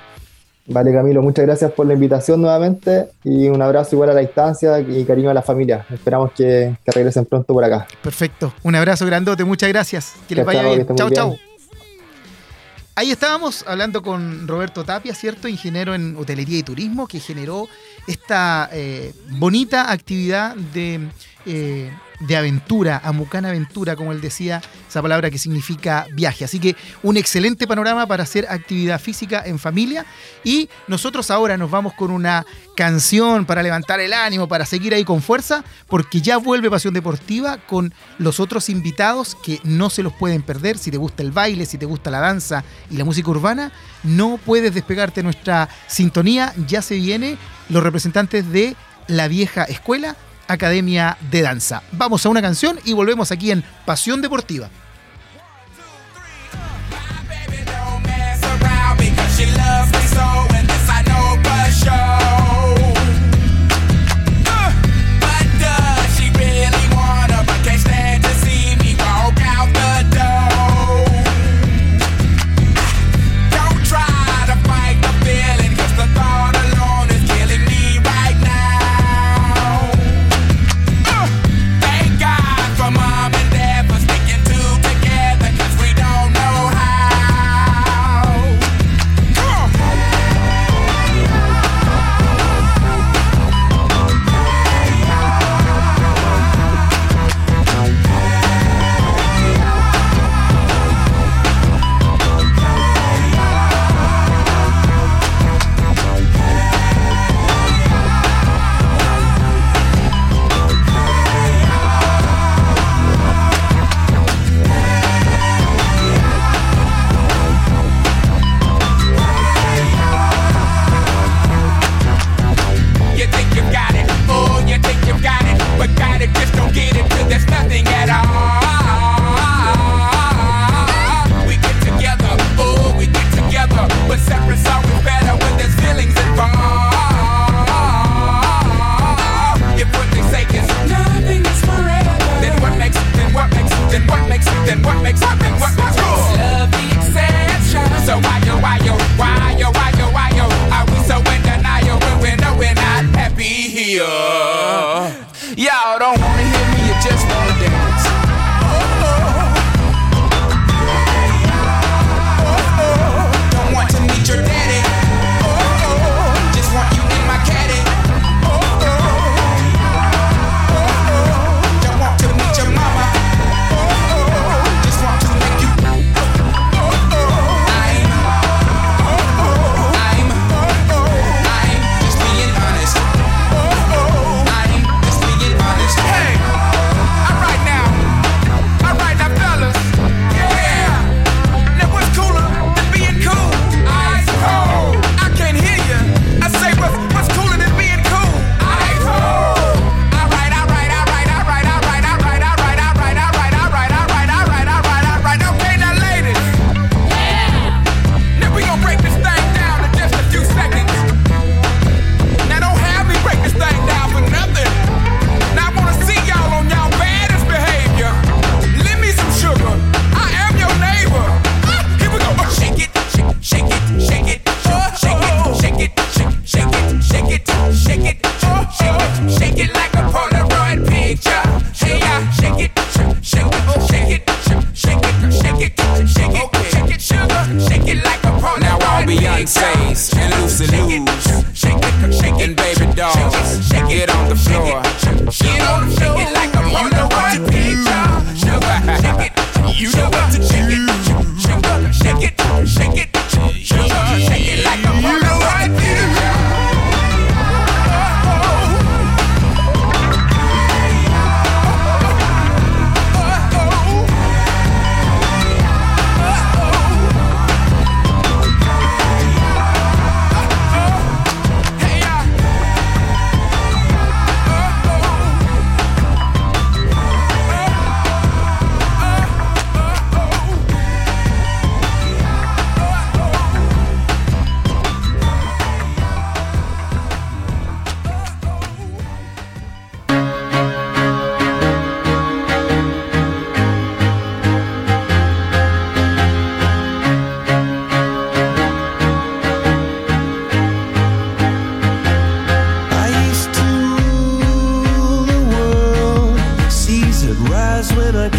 [0.68, 4.80] Vale, Camilo, muchas gracias por la invitación nuevamente y un abrazo igual a la distancia
[4.80, 5.86] y cariño a la familia.
[5.92, 7.88] Esperamos que, regresen pronto por acá.
[8.02, 8.54] Perfecto.
[8.64, 10.16] Un abrazo grandote, muchas gracias.
[10.28, 10.88] Que les vaya bien.
[10.96, 11.36] Chao, chao.
[12.98, 15.50] Ahí estábamos hablando con Roberto Tapia, ¿cierto?
[15.50, 17.68] Ingeniero en hotelería y turismo, que generó
[18.08, 21.10] esta eh, bonita actividad de
[21.46, 26.46] eh, de aventura, Amucana Aventura, como él decía, esa palabra que significa viaje.
[26.46, 30.06] Así que un excelente panorama para hacer actividad física en familia.
[30.44, 35.04] Y nosotros ahora nos vamos con una canción para levantar el ánimo, para seguir ahí
[35.04, 40.14] con fuerza, porque ya vuelve Pasión Deportiva con los otros invitados que no se los
[40.14, 40.78] pueden perder.
[40.78, 43.72] Si te gusta el baile, si te gusta la danza y la música urbana,
[44.04, 46.54] no puedes despegarte nuestra sintonía.
[46.68, 47.38] Ya se viene
[47.70, 48.76] los representantes de
[49.08, 50.16] la vieja escuela
[50.48, 51.84] Academia de Danza.
[51.92, 54.70] Vamos a una canción y volvemos aquí en Pasión Deportiva.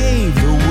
[0.07, 0.66] pave the way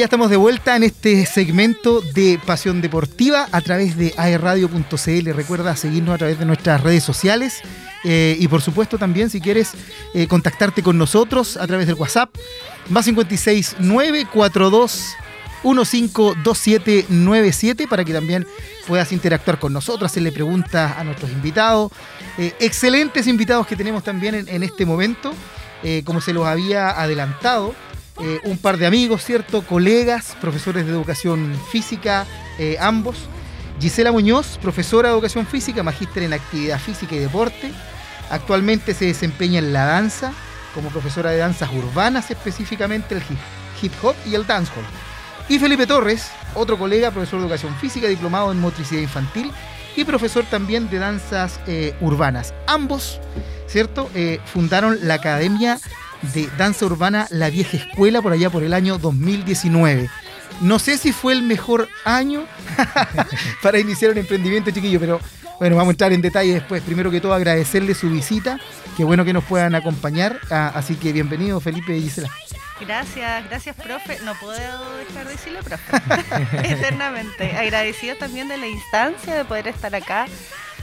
[0.00, 5.30] ya estamos de vuelta en este segmento de Pasión Deportiva a través de aerradio.cl.
[5.34, 7.60] Recuerda seguirnos a través de nuestras redes sociales
[8.02, 9.72] eh, y por supuesto también si quieres
[10.14, 12.34] eh, contactarte con nosotros a través del WhatsApp
[12.88, 15.16] más 56 942
[15.64, 18.46] 152797 para que también
[18.86, 21.92] puedas interactuar con nosotros, hacerle preguntas a nuestros invitados.
[22.38, 25.34] Eh, excelentes invitados que tenemos también en, este momento,
[26.06, 27.74] como se los había adelantado.
[28.22, 29.62] Eh, un par de amigos, ¿cierto?
[29.62, 32.26] Colegas, profesores de educación física,
[32.58, 33.16] eh, ambos.
[33.80, 37.72] Gisela Muñoz, profesora de educación física, magíster en actividad física y deporte.
[38.30, 40.32] Actualmente se desempeña en la danza,
[40.74, 43.22] como profesora de danzas urbanas, específicamente el
[43.80, 44.84] hip, hop y el dancehall.
[45.48, 49.50] Y Felipe Torres, otro colega, profesor de educación física, diplomado en motricidad infantil
[49.96, 52.52] y profesor también de danzas eh, urbanas.
[52.66, 53.18] Ambos,
[53.66, 54.10] ¿cierto?
[54.44, 55.80] Fundaron la Academia
[56.34, 60.08] de Danza Urbana La Vieja Escuela por allá por el año 2019.
[60.60, 62.44] No sé si fue el mejor año
[63.62, 65.20] para iniciar un emprendimiento, chiquillo, pero
[65.58, 66.82] bueno, vamos a entrar en detalle después.
[66.82, 68.58] Primero que todo, agradecerle su visita.
[68.96, 70.40] Qué bueno que nos puedan acompañar.
[70.50, 72.30] Ah, así que bienvenido, Felipe y Gisela.
[72.80, 74.18] Gracias, gracias, profe.
[74.24, 75.84] No puedo dejar de decirle, profe.
[76.72, 77.56] Eternamente.
[77.56, 80.26] Agradecido también de la instancia de poder estar acá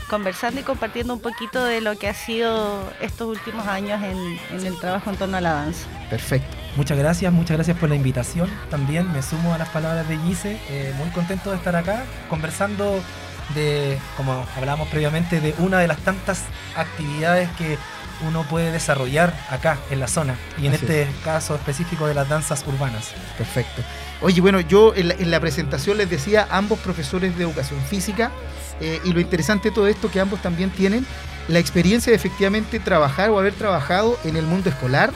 [0.08, 4.66] conversando y compartiendo un poquito de lo que ha sido estos últimos años en, en
[4.66, 5.86] el trabajo en torno a la danza.
[6.10, 6.56] Perfecto.
[6.76, 8.50] Muchas gracias, muchas gracias por la invitación.
[8.70, 10.58] También me sumo a las palabras de Gise.
[10.68, 13.00] eh, muy contento de estar acá conversando
[13.54, 16.44] de, como hablábamos previamente, de una de las tantas
[16.76, 17.78] actividades que
[18.26, 22.28] uno puede desarrollar acá en la zona y en Así este caso específico de las
[22.28, 23.12] danzas urbanas.
[23.36, 23.82] Perfecto.
[24.20, 28.32] Oye, bueno, yo en la, en la presentación les decía ambos profesores de educación física
[28.80, 31.06] eh, y lo interesante de todo esto que ambos también tienen
[31.48, 35.12] la experiencia de efectivamente trabajar o haber trabajado en el mundo escolar,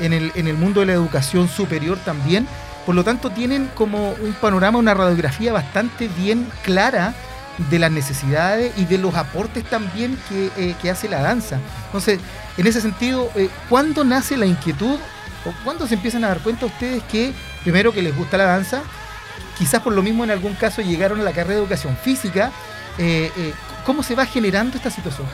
[0.00, 2.46] en el, en el mundo de la educación superior también.
[2.84, 7.14] Por lo tanto, tienen como un panorama, una radiografía bastante bien clara
[7.70, 11.58] de las necesidades y de los aportes también que, eh, que hace la danza.
[11.86, 12.18] Entonces,
[12.56, 14.98] en ese sentido, eh, ¿cuándo nace la inquietud
[15.44, 17.32] o cuándo se empiezan a dar cuenta ustedes que,
[17.62, 18.82] primero, que les gusta la danza,
[19.58, 22.50] quizás por lo mismo en algún caso llegaron a la carrera de educación física,
[23.00, 23.52] eh, eh,
[23.84, 25.26] ¿cómo se va generando esta situación?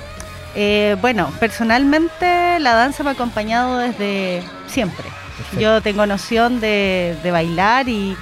[0.54, 5.04] Eh, bueno, personalmente la danza me ha acompañado desde siempre.
[5.36, 5.60] Perfecto.
[5.60, 8.16] Yo tengo noción de, de bailar y,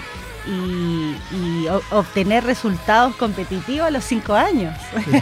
[0.46, 4.74] y, y o- obtener resultados competitivos a los cinco años.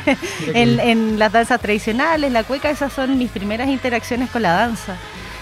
[0.55, 4.97] en, en las danzas tradicionales, la cueca, esas son mis primeras interacciones con la danza.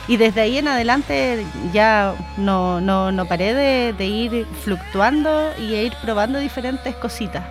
[0.09, 5.75] Y desde ahí en adelante ya no, no, no paré de, de ir fluctuando y
[5.75, 7.45] ir probando diferentes cositas.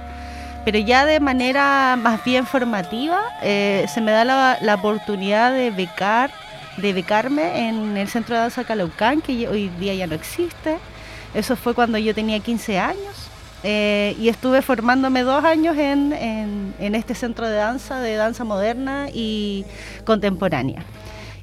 [0.65, 5.71] Pero ya de manera más bien formativa, eh, se me da la, la oportunidad de
[5.71, 6.31] becar,
[6.77, 10.77] de becarme en el Centro de Danza Calaucán, que hoy día ya no existe.
[11.33, 13.29] Eso fue cuando yo tenía 15 años.
[13.63, 18.45] eh, y estuve formándome dos años en, en- en este centro de danza, de danza
[18.45, 19.65] moderna y
[20.05, 20.85] contemporánea.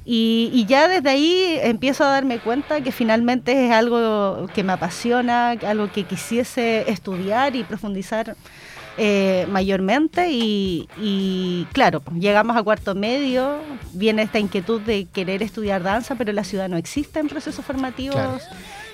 [0.03, 4.73] Y, y ya desde ahí empiezo a darme cuenta que finalmente es algo que me
[4.73, 8.35] apasiona, algo que quisiese estudiar y profundizar
[8.97, 10.29] eh, mayormente.
[10.31, 13.57] Y, y claro, llegamos a cuarto medio,
[13.93, 18.15] viene esta inquietud de querer estudiar danza, pero en la ciudad no existen procesos formativos
[18.15, 18.39] Claro.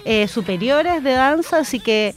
[0.05, 2.13] eh, superiores de danza, así que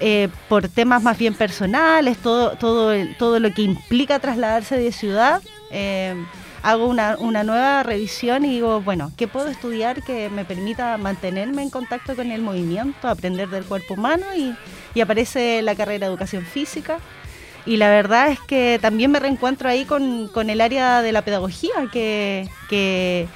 [0.00, 5.42] eh, por temas más bien personales, todo, todo, todo lo que implica trasladarse de ciudad,
[5.72, 6.14] eh,
[6.62, 11.62] hago una, una nueva revisión y digo, bueno, ¿qué puedo estudiar que me permita mantenerme
[11.62, 14.26] en contacto con el movimiento, aprender del cuerpo humano?
[14.36, 14.54] Y,
[14.94, 16.98] y aparece la carrera de educación física.
[17.66, 21.22] Y la verdad es que también me reencuentro ahí con, con el área de la
[21.22, 23.26] pedagogía, que, que,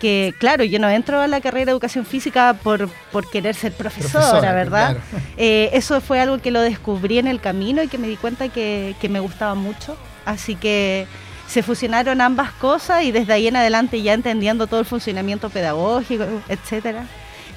[0.00, 3.72] que, claro, yo no entro a la carrera de educación física por, por querer ser
[3.72, 4.96] profesora, Profesora, ¿verdad?
[4.96, 5.24] claro.
[5.36, 8.48] Eh, eso fue algo que lo descubrí en el camino y que me di cuenta
[8.48, 9.96] que, que me gustaba mucho.
[10.24, 11.06] Así que
[11.46, 16.24] se fusionaron ambas cosas y desde ahí en adelante ya entendiendo todo el funcionamiento pedagógico,
[16.48, 17.04] etcétera.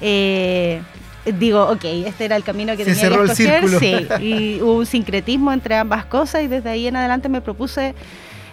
[0.00, 0.80] eh,
[1.24, 3.78] digo, ok, este era el camino que Se tenía cerró que el escoger, círculo.
[3.80, 7.94] sí, y hubo un sincretismo entre ambas cosas y desde ahí en adelante me propuse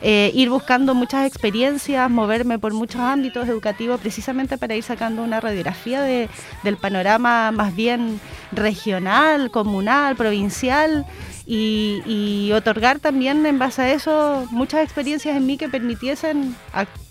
[0.03, 5.39] eh, ir buscando muchas experiencias, moverme por muchos ámbitos educativos, precisamente para ir sacando una
[5.39, 6.27] radiografía de,
[6.63, 8.19] del panorama más bien
[8.51, 11.05] regional, comunal, provincial
[11.45, 16.55] y, y otorgar también en base a eso muchas experiencias en mí que permitiesen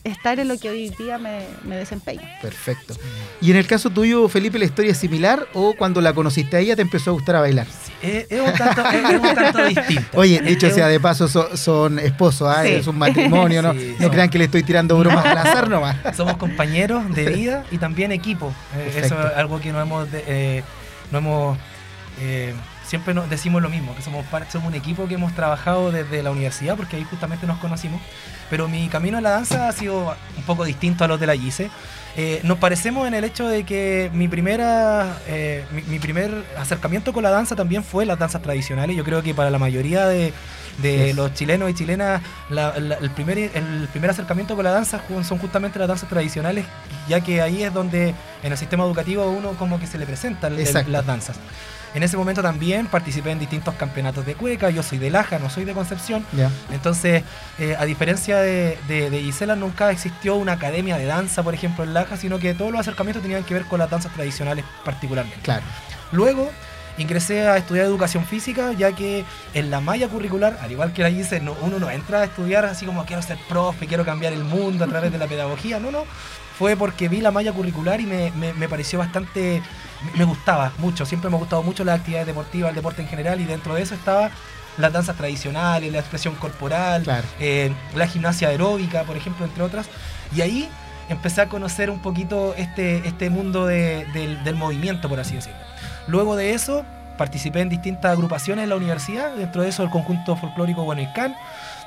[0.04, 2.22] estar en lo que hoy día me, me desempeño.
[2.40, 2.94] Perfecto.
[3.40, 6.60] ¿Y en el caso tuyo, Felipe, la historia es similar o cuando la conociste a
[6.60, 7.66] ella te empezó a gustar a bailar?
[8.02, 10.18] Es, es un tanto, es, es un tanto distinto.
[10.18, 12.62] Oye, dicho Es sea de paso, so- son esposos, ¿ah?
[12.62, 12.68] Sí.
[12.72, 13.72] es un matrimonio, ¿no?
[13.80, 15.96] Sí, no son- crean que le estoy tirando bromas al azar nomás.
[16.16, 18.52] Somos compañeros de vida y también equipo.
[18.76, 20.62] Eh, eso es algo que no hemos, de- eh,
[21.12, 21.58] no hemos
[22.20, 22.54] eh,
[22.90, 26.30] siempre nos decimos lo mismo, que somos, somos un equipo que hemos trabajado desde la
[26.32, 28.00] universidad, porque ahí justamente nos conocimos.
[28.50, 31.36] Pero mi camino en la danza ha sido un poco distinto a los de la
[31.36, 31.70] GICE.
[32.16, 37.12] Eh, nos parecemos en el hecho de que mi primera eh, mi, mi primer acercamiento
[37.12, 38.96] con la danza también fue las danzas tradicionales.
[38.96, 40.32] Yo creo que para la mayoría de,
[40.82, 41.14] de Yes.
[41.16, 45.38] los chilenos y chilenas la- la- el, primer, el primer acercamiento con la danza son
[45.38, 46.64] justamente las danzas tradicionales,
[47.08, 48.12] ya que ahí es donde
[48.42, 51.36] en el sistema educativo a uno como que se le presentan el- las danzas.
[51.94, 55.50] En ese momento también participé en distintos campeonatos de cueca, yo soy de Laja, no
[55.50, 56.24] soy de Concepción,
[56.72, 57.24] entonces,
[57.58, 61.82] eh, a diferencia de, de, de Gisela, nunca existió una academia de danza, por ejemplo,
[61.82, 65.40] en Laja, sino que todos los acercamientos tenían que ver con las danzas tradicionales particularmente.
[65.42, 65.62] Claro.
[66.12, 66.50] Luego
[66.98, 69.24] ingresé a estudiar educación física, ya que
[69.54, 71.10] en la malla curricular, al igual que la
[71.40, 74.84] no, uno no entra a estudiar así como quiero ser profe, quiero cambiar el mundo
[74.84, 76.04] a través de la pedagogía, no, no.
[76.58, 79.62] Fue porque vi la malla curricular y me, me- me pareció bastante,
[80.16, 83.40] me- gustaba mucho, siempre me ha gustado mucho las actividades deportivas, el deporte en general,
[83.40, 84.30] y dentro de eso estaba
[84.78, 87.26] las danzas tradicionales, la expresión corporal, Claro.
[87.38, 89.86] eh, la gimnasia aeróbica, por ejemplo, entre otras.
[90.34, 90.68] Y ahí
[91.08, 95.58] empecé a conocer un poquito este, este mundo de- del, del movimiento, por así decirlo.
[96.06, 96.84] Luego de eso,
[97.18, 101.36] participé en distintas agrupaciones en la universidad, dentro de eso el conjunto folclórico Guanaicán.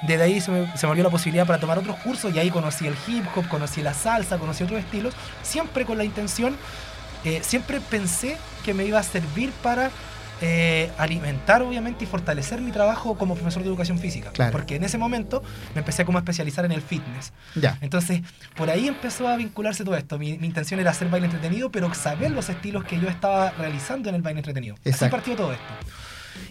[0.03, 2.49] Desde ahí se me, se me abrió la posibilidad para tomar otros cursos y ahí
[2.51, 6.57] conocí el hip hop, conocí la salsa, conocí otros estilos, siempre con la intención,
[7.25, 9.91] eh, siempre pensé que me iba a servir para
[10.41, 14.31] eh, alimentar obviamente y fortalecer mi trabajo como profesor de educación física.
[14.31, 14.51] Claro.
[14.51, 15.41] Porque en ese momento
[15.73, 17.31] me empecé como a especializar en el fitness.
[17.55, 17.77] Ya.
[17.79, 18.21] Entonces,
[18.55, 20.19] por ahí empezó a vincularse todo esto.
[20.19, 24.09] Mi, mi intención era hacer baile entretenido, pero saber los estilos que yo estaba realizando
[24.09, 24.75] en el baile entretenido.
[24.81, 25.15] Así Exacto.
[25.15, 25.73] partió todo esto.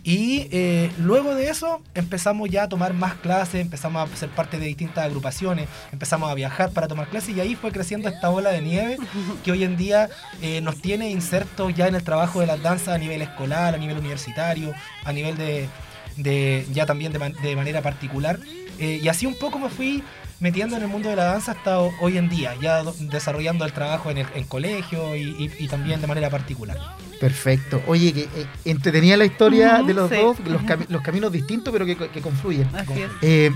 [0.05, 4.59] Y eh, luego de eso empezamos ya a tomar más clases, empezamos a ser parte
[4.59, 8.51] de distintas agrupaciones, empezamos a viajar para tomar clases y ahí fue creciendo esta bola
[8.51, 8.99] de nieve
[9.45, 10.09] que hoy en día
[10.41, 13.79] eh, nos tiene insertos ya en el trabajo de las danzas a nivel escolar, a
[13.79, 14.73] nivel universitario,
[15.05, 15.69] a nivel de,
[16.17, 18.39] de- ya también de, de manera particular.
[18.79, 20.03] Eh, y así un poco me fui
[20.43, 23.65] metiendo en el mundo de la danza hasta ho- hoy en día, ya do- desarrollando
[23.65, 26.77] el trabajo en el en colegio y, y- y también de manera particular.
[27.21, 27.81] Perfecto.
[27.87, 30.17] Oye, que eh, entretenía la historia de los sí.
[30.17, 32.69] dos, los, cami- los caminos distintos, pero que, que confluyen.
[32.75, 33.11] Así es.
[33.23, 33.51] Eh,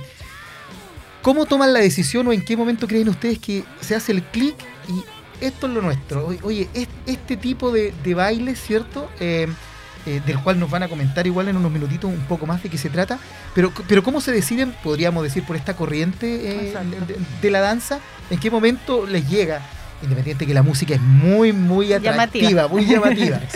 [1.23, 4.55] ¿Cómo toman la decisión o en qué momento creen ustedes que se hace el clic
[4.89, 6.25] y esto es lo nuestro?
[6.27, 9.11] Oye, Oye, es- este tipo de, de baile, ¿cierto?
[9.19, 9.49] Eh,
[10.07, 12.69] eh, del cual nos van a comentar igual en unos minutitos un poco más de
[12.69, 13.19] qué se trata.
[13.55, 16.75] Pero, pero ¿cómo se deciden, podríamos decir, por esta corriente eh,
[17.43, 17.99] de la danza?
[18.31, 19.61] ¿En qué momento les llega?
[20.03, 22.69] Independiente que la música es muy, muy atractiva, Llamativa.
[22.69, 23.41] muy llamativa.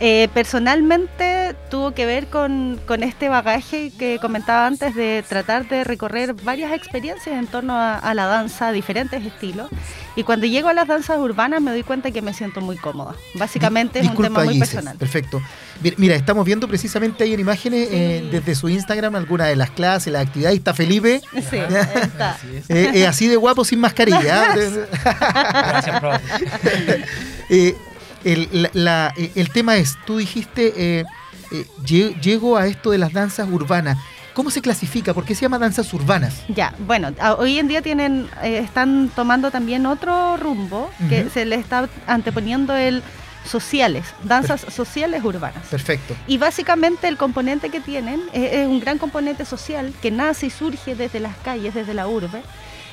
[0.00, 5.84] Eh, personalmente tuvo que ver con, con este bagaje que comentaba antes de tratar de
[5.84, 9.70] recorrer varias experiencias en torno a, a la danza, diferentes estilos.
[10.16, 13.14] Y cuando llego a las danzas urbanas me doy cuenta que me siento muy cómoda.
[13.34, 14.96] Básicamente es un tema muy personal.
[14.96, 15.40] Perfecto.
[15.82, 17.94] Mir- Mira, estamos viendo precisamente ahí en imágenes Sí.
[17.96, 20.58] eh, desde su Instagram algunas de las clases, las actividades.
[20.58, 21.20] Está Felipe.
[21.50, 22.36] Sí, ahí está.
[22.68, 24.54] Eh, eh, así de guapo sin mascarilla.
[24.56, 24.86] ¿eh?
[25.04, 27.04] Gracias, profe.
[28.24, 31.04] Eh, el, la- la- eh, el tema es, tú dijiste, eh,
[31.52, 33.98] eh, lle- llego a esto de las danzas urbanas.
[34.34, 35.14] ¿Cómo se clasifica?
[35.14, 36.42] ¿Por qué se llama danzas urbanas?
[36.48, 41.54] Ya, bueno, hoy en día tienen, eh, están tomando también otro rumbo que se le
[41.54, 43.00] está anteponiendo el
[43.48, 45.62] sociales, danzas sociales urbanas.
[45.70, 46.16] Perfecto.
[46.26, 50.50] Y básicamente el componente que tienen es, es un gran componente social que nace y
[50.50, 52.42] surge desde las calles, desde la urbe,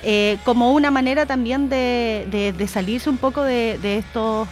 [0.03, 4.47] eh, como una manera también de, de- de salirse un poco de, de estos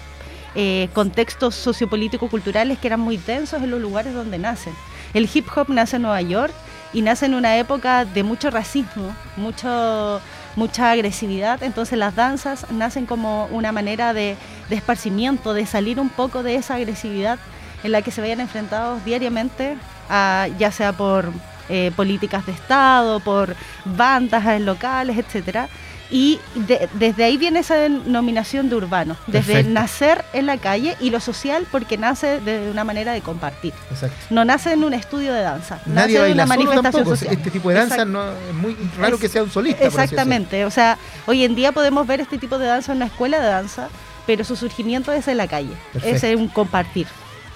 [0.55, 4.73] eh, contextos sociopolítico-culturales que eran muy densos en los lugares donde nacen.
[5.13, 6.53] El hip hop nace en Nueva York
[6.93, 10.21] y nace en una época de mucho racismo, mucho,
[10.55, 14.35] mucha agresividad, entonces las danzas nacen como una manera de,
[14.69, 17.37] esparcimiento, de salir un poco de esa agresividad
[17.83, 19.77] en la que se veían enfrentados diariamente,
[20.09, 21.31] a- ya sea por
[21.71, 25.69] eh, políticas de Estado, por bandas locales, etcétera.
[26.11, 29.71] Y de- desde ahí viene esa denominación de urbano, desde Perfecto.
[29.73, 33.73] nacer en la calle y lo social porque nace de una manera de compartir.
[33.91, 34.15] Exacto.
[34.31, 37.15] No nace en un estudio de danza, Nadie nace baila una manifestación tampoco.
[37.15, 37.33] social.
[37.35, 38.11] Este tipo de danza Exacto.
[38.11, 39.85] no, es muy raro Es- que sea un solista.
[39.85, 40.97] Exactamente, o sea,
[41.27, 43.89] hoy en día podemos ver este tipo de danza en una escuela de danza,
[44.25, 46.25] pero su surgimiento es en la calle, Perfecto.
[46.25, 47.05] es un compartir,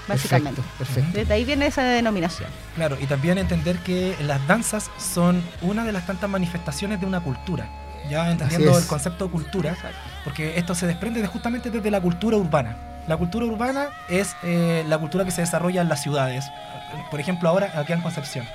[0.08, 0.62] básicamente.
[0.78, 1.18] Perfecto, perfecto.
[1.18, 2.50] Desde ahí viene esa denominación.
[2.76, 7.20] Claro, y también entender que las danzas son una de las tantas manifestaciones de una
[7.20, 7.68] cultura.
[8.10, 9.76] Ya entendiendo el concepto de cultura,
[10.24, 12.76] porque esto se desprende de justamente desde la cultura urbana.
[13.08, 16.46] La cultura urbana es eh, la cultura que se desarrolla en las ciudades.
[17.12, 18.46] Por ejemplo, ahora aquí en Concepción.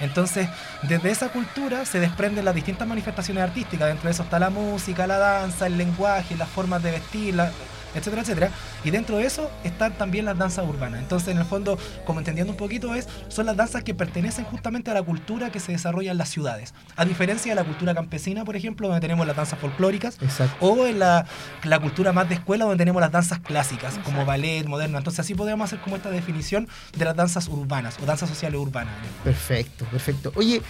[0.00, 0.48] Entonces,
[0.82, 3.86] desde esa cultura se desprenden las distintas manifestaciones artísticas.
[3.88, 7.52] Dentro de eso está la música, la danza, el lenguaje, las formas de vestir, la-
[7.94, 8.50] etcétera, etcétera.
[8.84, 11.00] Y dentro de eso están también las danzas urbanas.
[11.00, 14.90] Entonces, en el fondo, como entendiendo un poquito, es son las danzas que pertenecen justamente
[14.90, 16.74] a la cultura que se desarrolla en las ciudades.
[16.96, 20.56] A diferencia de la cultura campesina, por ejemplo, donde tenemos las danzas folclóricas, Exacto.
[20.60, 21.26] o en la,
[21.64, 24.98] la cultura más de escuela donde tenemos las danzas clásicas, como ballet, moderno.
[24.98, 28.94] Entonces así podemos hacer como esta definición de las danzas urbanas o danzas sociales urbanas.
[29.24, 30.32] Perfecto, perfecto.
[30.34, 30.62] Oye,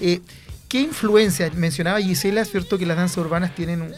[0.00, 0.20] eh,
[0.68, 1.50] ¿qué influencia?
[1.54, 2.78] Mencionaba Gisela, ¿cierto?
[2.78, 3.92] Que las danzas urbanas tienen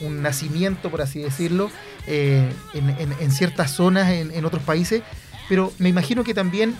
[0.00, 1.70] un nacimiento, por así decirlo,
[2.06, 5.02] eh, en, en- en ciertas zonas, en, en otros países,
[5.48, 6.74] pero me imagino que también,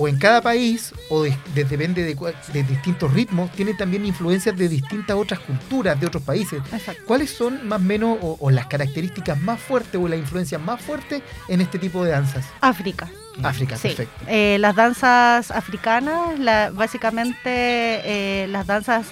[0.00, 4.68] o en cada país, o de- de- depende de, distintos ritmos, tienen también influencias de
[4.68, 6.62] distintas otras culturas, de otros países.
[6.72, 7.02] Exacto.
[7.06, 10.80] ¿Cuáles son más o menos, o, o las características más fuertes, o las influencias más
[10.80, 12.44] fuertes en este tipo de danzas?
[12.60, 13.08] África.
[13.42, 14.24] África, Sí, perfecto.
[14.28, 19.06] eh, las danzas africanas, la- básicamente eh, las danzas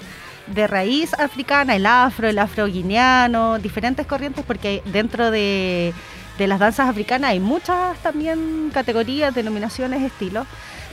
[0.47, 5.93] de raíz africana, el afro, el afro-guineano, diferentes corrientes, porque dentro de,
[6.37, 10.45] de las danzas africanas hay muchas también categorías, denominaciones, estilos,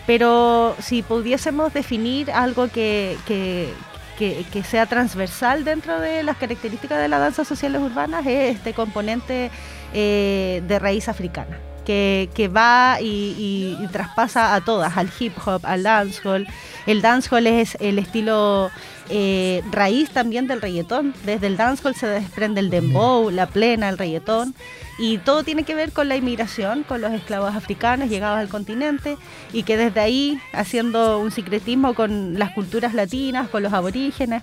[0.06, 3.72] pero si pudiésemos definir algo que, que-
[4.18, 9.50] que- sea transversal dentro de las características de las danzas sociales urbanas, es este componente
[9.92, 15.34] eh, de raíz africana que, que va y, y- y traspasa a todas, al hip
[15.44, 16.46] hop, al dancehall.
[16.86, 18.70] El dancehall es el estilo
[19.08, 21.14] eh, raíz también del reggaetón.
[21.24, 24.54] Desde el dancehall se desprende el dembow, la plena, el reggaetón.
[24.98, 29.16] Y todo tiene que ver con la inmigración, con los esclavos africanos llegados al continente
[29.52, 34.42] y que desde ahí, haciendo un secretismo con las culturas latinas, con los aborígenes,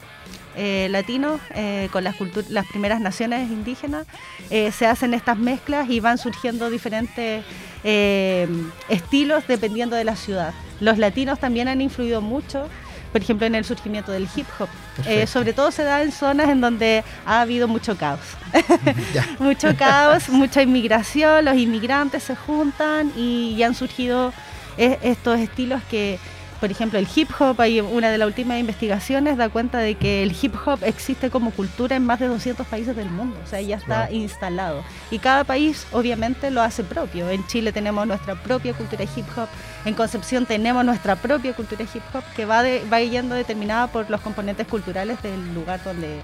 [0.56, 2.16] eh, latinos, eh, con las,
[2.50, 4.06] las primeras naciones indígenas,
[4.50, 7.44] eh, se hacen estas mezclas y van surgiendo diferentes
[7.84, 10.54] estilos dependiendo de la ciudad.
[10.82, 12.68] Los latinos también han influido mucho,
[13.12, 14.70] por ejemplo, en el surgimiento del hip hop.
[15.06, 18.20] Eh, sobre todo se da en zonas en donde ha habido mucho caos.
[19.40, 24.34] Mucho caos, mucha inmigración, los inmigrantes se juntan y, y han surgido
[24.78, 26.20] eh, estos estilos que,
[26.62, 30.22] por ejemplo, el hip hop, hay una de las últimas investigaciones da cuenta de que
[30.24, 33.60] el hip hop existe como cultura en más de 200 países del mundo, o sea,
[33.62, 34.16] ya está Wow.
[34.16, 34.84] instalado.
[35.10, 37.30] Y cada país obviamente lo hace propio.
[37.30, 39.48] En Chile tenemos nuestra propia cultura hip hop,
[39.86, 44.10] en Concepción tenemos nuestra propia cultura hip hop que va, de, va yendo determinada por
[44.10, 46.20] los componentes culturales del lugar donde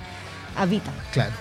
[0.56, 0.94] habitan.
[1.12, 1.32] Claro.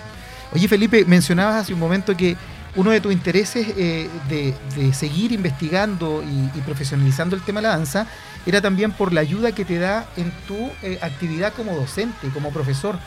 [0.53, 2.35] Oye, Felipe, mencionabas hace un momento que
[2.75, 7.67] uno de tus intereses eh, de, de seguir investigando y, y profesionalizando el tema de
[7.67, 8.07] la danza
[8.47, 12.51] era también por la ayuda que te da en tu eh, actividad como docente, como
[12.51, 12.97] profesor.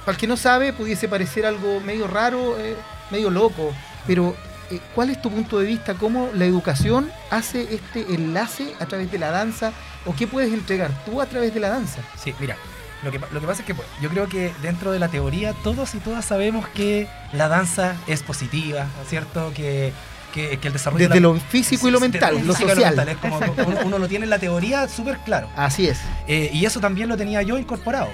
[0.00, 2.74] Para el que no sabe, pudiese parecer algo medio raro, eh,
[3.10, 3.72] medio loco,
[4.06, 4.34] pero
[4.70, 5.94] eh, ¿cuál es tu punto de vista?
[5.94, 9.72] ¿Cómo la educación hace este enlace a través de la danza?
[10.06, 12.00] ¿O qué puedes entregar tú a través de la danza?
[12.16, 12.56] Sí, mira,
[13.04, 15.52] lo que, lo que pasa es que pues, yo creo que dentro de la teoría
[15.62, 19.52] todos y todas sabemos que la danza es positiva, ¿cierto?
[19.54, 19.92] Que,
[20.32, 21.08] que, que el desarrollo...
[21.08, 22.76] Desde la- lo físico y lo mental, lo social.
[22.96, 25.48] mental, es como uno, uno lo tiene en la teoría súper claro.
[25.56, 25.98] Así es.
[26.26, 28.08] Eh, y eso también lo tenía yo incorporado.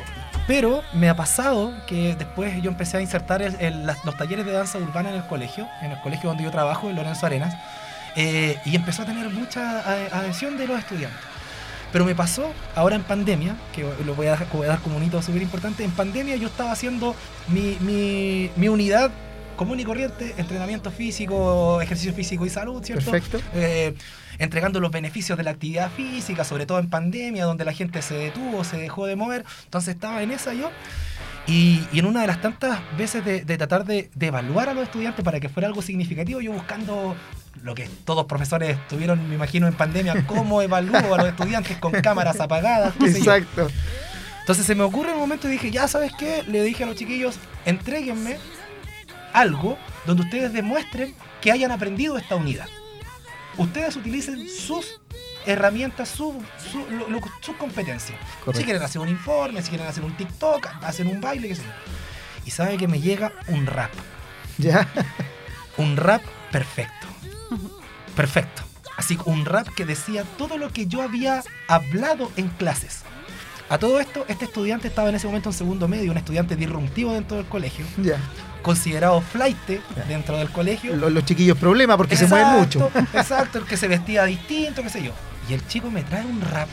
[0.46, 4.46] Pero me ha pasado que después yo empecé a insertar el- el- las- los talleres
[4.46, 7.54] de danza urbana en el colegio, en el colegio donde yo trabajo, en Lorenzo Arenas,
[8.16, 9.80] eh, y empezó a tener mucha
[10.18, 11.20] adhesión de los estudiantes.
[11.92, 14.96] Pero me pasó ahora en pandemia, que lo voy a, dar- voy a dar como
[14.96, 17.14] un hito súper importante, en pandemia yo estaba haciendo
[17.48, 19.10] mi, mi- mi unidad
[19.58, 23.10] común y corriente, entrenamiento físico, ejercicio físico y salud, ¿cierto?
[23.10, 23.40] Perfecto.
[23.54, 23.92] eh,
[24.38, 28.14] entregando los beneficios de la actividad física, sobre todo en pandemia, donde la gente se
[28.14, 29.44] detuvo, se dejó de mover.
[29.64, 30.70] Entonces estaba en esa yo.
[31.48, 34.74] Y, y en una de las tantas veces de, de tratar de, de evaluar a
[34.74, 37.16] los estudiantes para que fuera algo significativo, yo buscando
[37.62, 41.90] lo que todos profesores tuvieron, me imagino, en pandemia, cómo evalúo a los estudiantes con
[41.92, 42.94] cámaras apagadas.
[43.00, 43.34] qué sé yo.
[43.34, 43.68] Exacto.
[44.40, 46.86] Entonces se me ocurre en un momento y dije, ya sabes qué, le dije a
[46.86, 47.36] los chiquillos,
[47.66, 48.36] entréguenme
[49.38, 52.66] algo donde ustedes demuestren que hayan aprendido esta unidad.
[53.56, 55.00] Ustedes utilicen sus
[55.46, 56.86] herramientas, su, su-
[57.40, 58.18] sus competencias.
[58.54, 61.62] Si quieren hacer un informe, si quieren hacer un TikTok, hacen un baile, qué sé
[61.62, 61.68] yo.
[62.44, 63.90] Y sabe que me llega un rap.
[64.58, 64.88] Ya.
[65.76, 66.22] Un rap
[66.52, 67.06] perfecto.
[68.16, 68.62] Perfecto.
[68.96, 73.02] Así un rap que decía todo lo que yo había hablado en clases.
[73.68, 77.12] A todo esto, este estudiante estaba en ese momento en segundo medio, un estudiante disruptivo
[77.12, 78.16] dentro del colegio, Ya.
[78.62, 79.56] Considerado flight
[80.08, 80.94] dentro del colegio.
[80.96, 82.90] Los, los chiquillos problemas porque se mueven mucho.
[83.14, 85.12] Exacto, el que se vestía distinto, qué sé yo.
[85.48, 86.68] Y el chico me trae un rap.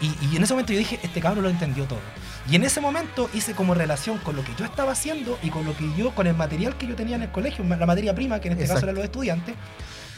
[0.00, 2.00] Y, y en ese momento yo dije, este cabrón lo entendió todo.
[2.48, 5.64] Y en ese momento hice como relación con lo que yo estaba haciendo y con
[5.64, 8.40] lo que yo, con el material que yo tenía en el colegio, la materia prima,
[8.40, 8.80] que en este Exacto.
[8.82, 9.54] caso eran los estudiantes.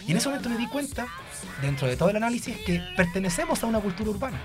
[0.07, 1.07] Y en ese momento me di cuenta,
[1.63, 4.39] dentro de todo el análisis, que pertenecemos a una cultura urbana.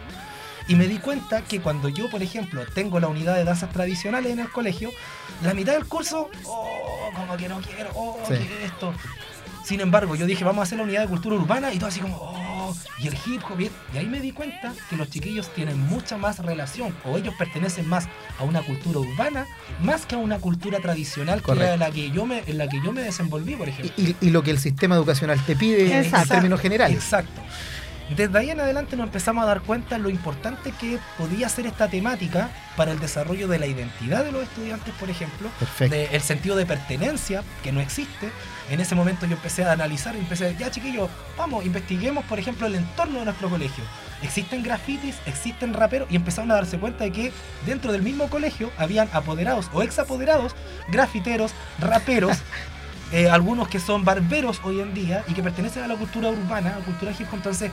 [0.67, 4.31] Y me di cuenta que cuando yo, por ejemplo, tengo la unidad de danzas tradicionales
[4.31, 4.89] en el colegio,
[5.43, 8.33] la mitad del curso, oh, como que no quiero, oh, Sí.
[8.35, 8.93] ¿qué es esto?
[9.65, 12.01] Sin embargo, yo dije, vamos a hacer la unidad de cultura urbana y todo así
[12.01, 13.61] como, oh, y el hip hop.
[13.61, 17.87] Y ahí me di cuenta que los chiquillos tienen mucha más relación o ellos pertenecen
[17.87, 19.47] más a una cultura urbana
[19.81, 22.81] más que a una cultura tradicional que era la que yo me, en la que
[22.83, 23.93] yo me desenvolví, por ejemplo.
[23.95, 26.97] Y, y- y lo que el sistema educacional te pide en términos generales.
[26.97, 27.41] Exacto.
[28.16, 31.88] Desde ahí en adelante nos empezamos a dar cuenta lo importante que podía ser esta
[31.88, 35.95] temática para el desarrollo de la identidad de los estudiantes, por ejemplo, Perfecto.
[35.95, 38.30] de el sentido de pertenencia que no existe.
[38.70, 42.39] En ese momento yo empecé a analizar empecé a decir, ya chiquillos, vamos, investiguemos, por
[42.39, 43.84] ejemplo, el entorno de nuestro colegio.
[44.22, 47.34] Existen grafitis, existen raperos y empezaron a darse cuenta de que
[47.66, 50.55] dentro del mismo colegio habían apoderados o ex apoderados,
[50.89, 52.38] grafiteros, raperos,
[53.11, 56.76] eh, algunos que son barberos hoy en día y que pertenecen a la cultura urbana,
[56.76, 57.36] a la cultura hip hop.
[57.36, 57.72] Entonces,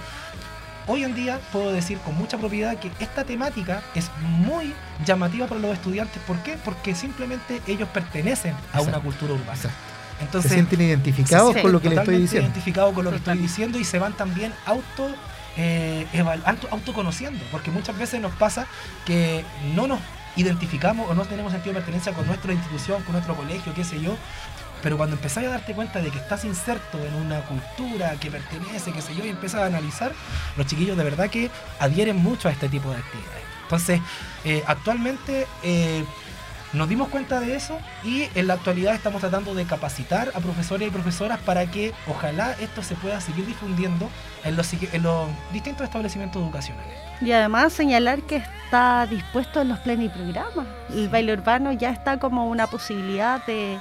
[0.86, 4.74] hoy en día puedo decir con mucha propiedad que esta temática es muy
[5.04, 6.20] llamativa para los estudiantes.
[6.26, 6.56] ¿Por qué?
[6.64, 9.54] Porque simplemente ellos pertenecen a una cultura urbana.
[9.54, 9.76] Exacto.
[10.20, 12.48] Entonces, se sienten identificados Sí, con lo que le estoy totalmente diciendo.
[12.50, 15.08] identificados con lo que estoy diciendo y se van también auto,
[15.56, 17.42] eh, eval- auto- autoconociendo.
[17.50, 18.66] Porque muchas veces nos pasa
[19.06, 19.98] que no nos
[20.36, 24.00] identificamos o no tenemos sentido de pertenencia con nuestra institución, con nuestro colegio, qué sé
[24.00, 24.14] yo.
[24.82, 28.92] Pero cuando empezás a darte cuenta de que estás inserto en una cultura que pertenece,
[28.92, 30.12] qué sé yo, y empiezas a analizar,
[30.56, 33.44] los chiquillos de verdad que adhieren mucho a este tipo de actividades.
[33.62, 34.00] Entonces,
[34.44, 36.04] eh, actualmente eh,
[36.72, 40.88] nos dimos cuenta de eso y en la actualidad estamos tratando de capacitar a profesores
[40.88, 44.08] y profesoras para que ojalá esto se pueda seguir difundiendo
[44.44, 46.94] en los, en los distintos establecimientos educacionales.
[47.20, 50.66] Y además señalar que está dispuesto en los pleniprogramas.
[50.90, 53.78] El baile urbano ya está como una posibilidad de,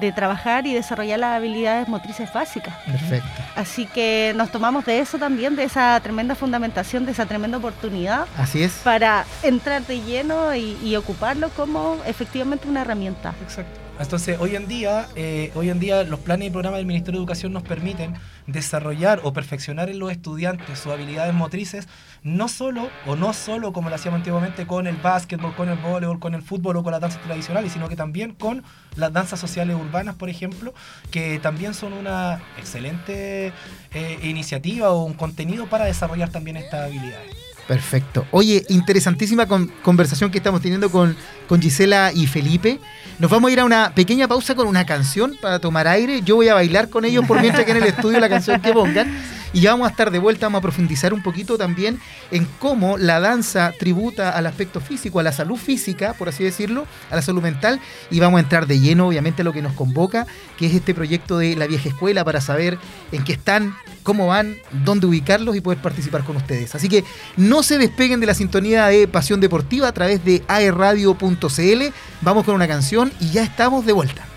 [0.00, 2.74] de trabajar y desarrollar las habilidades motrices básicas.
[2.84, 3.28] Perfecto.
[3.54, 8.26] Así que nos tomamos de eso también, de esa tremenda fundamentación, de esa tremenda oportunidad
[8.36, 8.72] Así es.
[8.84, 13.34] para entrar de lleno y, y ocuparlo como efectivamente una herramienta.
[13.42, 13.85] Exacto.
[13.98, 17.22] Entonces, hoy en día, eh, hoy en día los planes y programas del Ministerio de
[17.22, 18.14] Educación nos permiten
[18.46, 21.88] desarrollar o perfeccionar en los estudiantes sus habilidades motrices,
[22.22, 26.18] no solo o no solo como lo hacíamos antiguamente con el básquetbol, con el voleibol,
[26.18, 28.62] con el fútbol o con las danzas tradicionales, sino que también con
[28.96, 30.74] las danzas sociales urbanas, por ejemplo,
[31.10, 33.52] que también son una excelente
[33.92, 37.45] eh, iniciativa o un contenido para desarrollar también estas habilidades.
[37.68, 38.26] Perfecto.
[38.30, 41.16] Oye, interesantísima con- conversación que estamos teniendo con,
[41.48, 42.78] con Gisela y Felipe.
[43.18, 46.22] Nos vamos a ir a una pequeña pausa con una canción para tomar aire.
[46.22, 48.72] Yo voy a bailar con ellos por mientras que en el estudio la canción que
[48.72, 49.12] pongan.
[49.56, 51.98] Y ya vamos a estar de vuelta, vamos a profundizar un poquito también
[52.30, 56.86] en cómo la danza tributa al aspecto físico, a la salud física, por así decirlo,
[57.10, 57.80] a la salud mental.
[58.10, 60.26] Y vamos a entrar de lleno, obviamente, a lo que nos convoca,
[60.58, 62.76] que es este proyecto de la vieja escuela para saber
[63.12, 66.74] en qué están, cómo van, dónde ubicarlos y poder participar con ustedes.
[66.74, 67.02] Así que
[67.38, 71.82] no se despeguen de la sintonía de Pasión Deportiva a través de aerradio.cl.
[72.20, 74.35] Vamos con una canción y ya estamos de vuelta.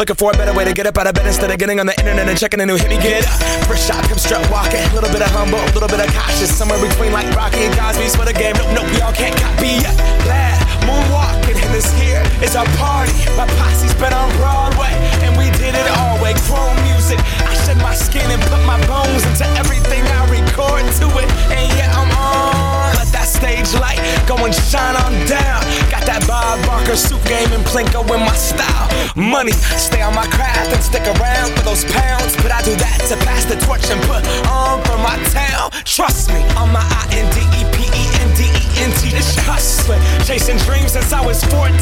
[0.00, 1.84] Looking for a better way to get up out of bed instead of getting on
[1.84, 2.88] the internet and checking a new hit.
[2.88, 3.38] Me get up.
[3.68, 4.80] First shot, come strut walking.
[4.80, 6.56] A Little bit of humble, a little bit of cautious.
[6.56, 8.54] Somewhere between like Rocky and Cosby's for the game.
[8.56, 9.94] Nope, nope, y'all can't copy yet.
[10.24, 13.12] Glad moonwalking, and this here is our party.
[13.36, 14.92] My posse's been on Broadway,
[15.24, 16.34] and we did it all way.
[16.46, 17.18] Chrome music.
[17.46, 21.28] I shed my skin and put my bones into everything I record to it.
[21.50, 22.94] And yeah, I'm on.
[22.96, 25.62] Let that stage light go and shine on down.
[25.90, 28.88] Got that Bob Barker suit game and Plinko in my style.
[29.16, 32.36] Money, stay on my craft and stick around for those pounds.
[32.42, 35.70] But I do that to pass the torch and put on for my town.
[35.84, 39.08] Trust me, on my I N D E P E N D E N T.
[39.16, 40.00] It's hustling.
[40.24, 41.72] Chasing dreams since I was 14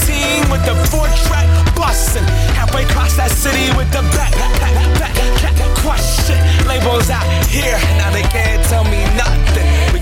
[0.50, 2.24] with the four track bustin'.
[2.54, 6.40] Halfway across that city with the back, back, back, back, crush it.
[6.66, 9.67] Labels out here, now they can't tell me nothing.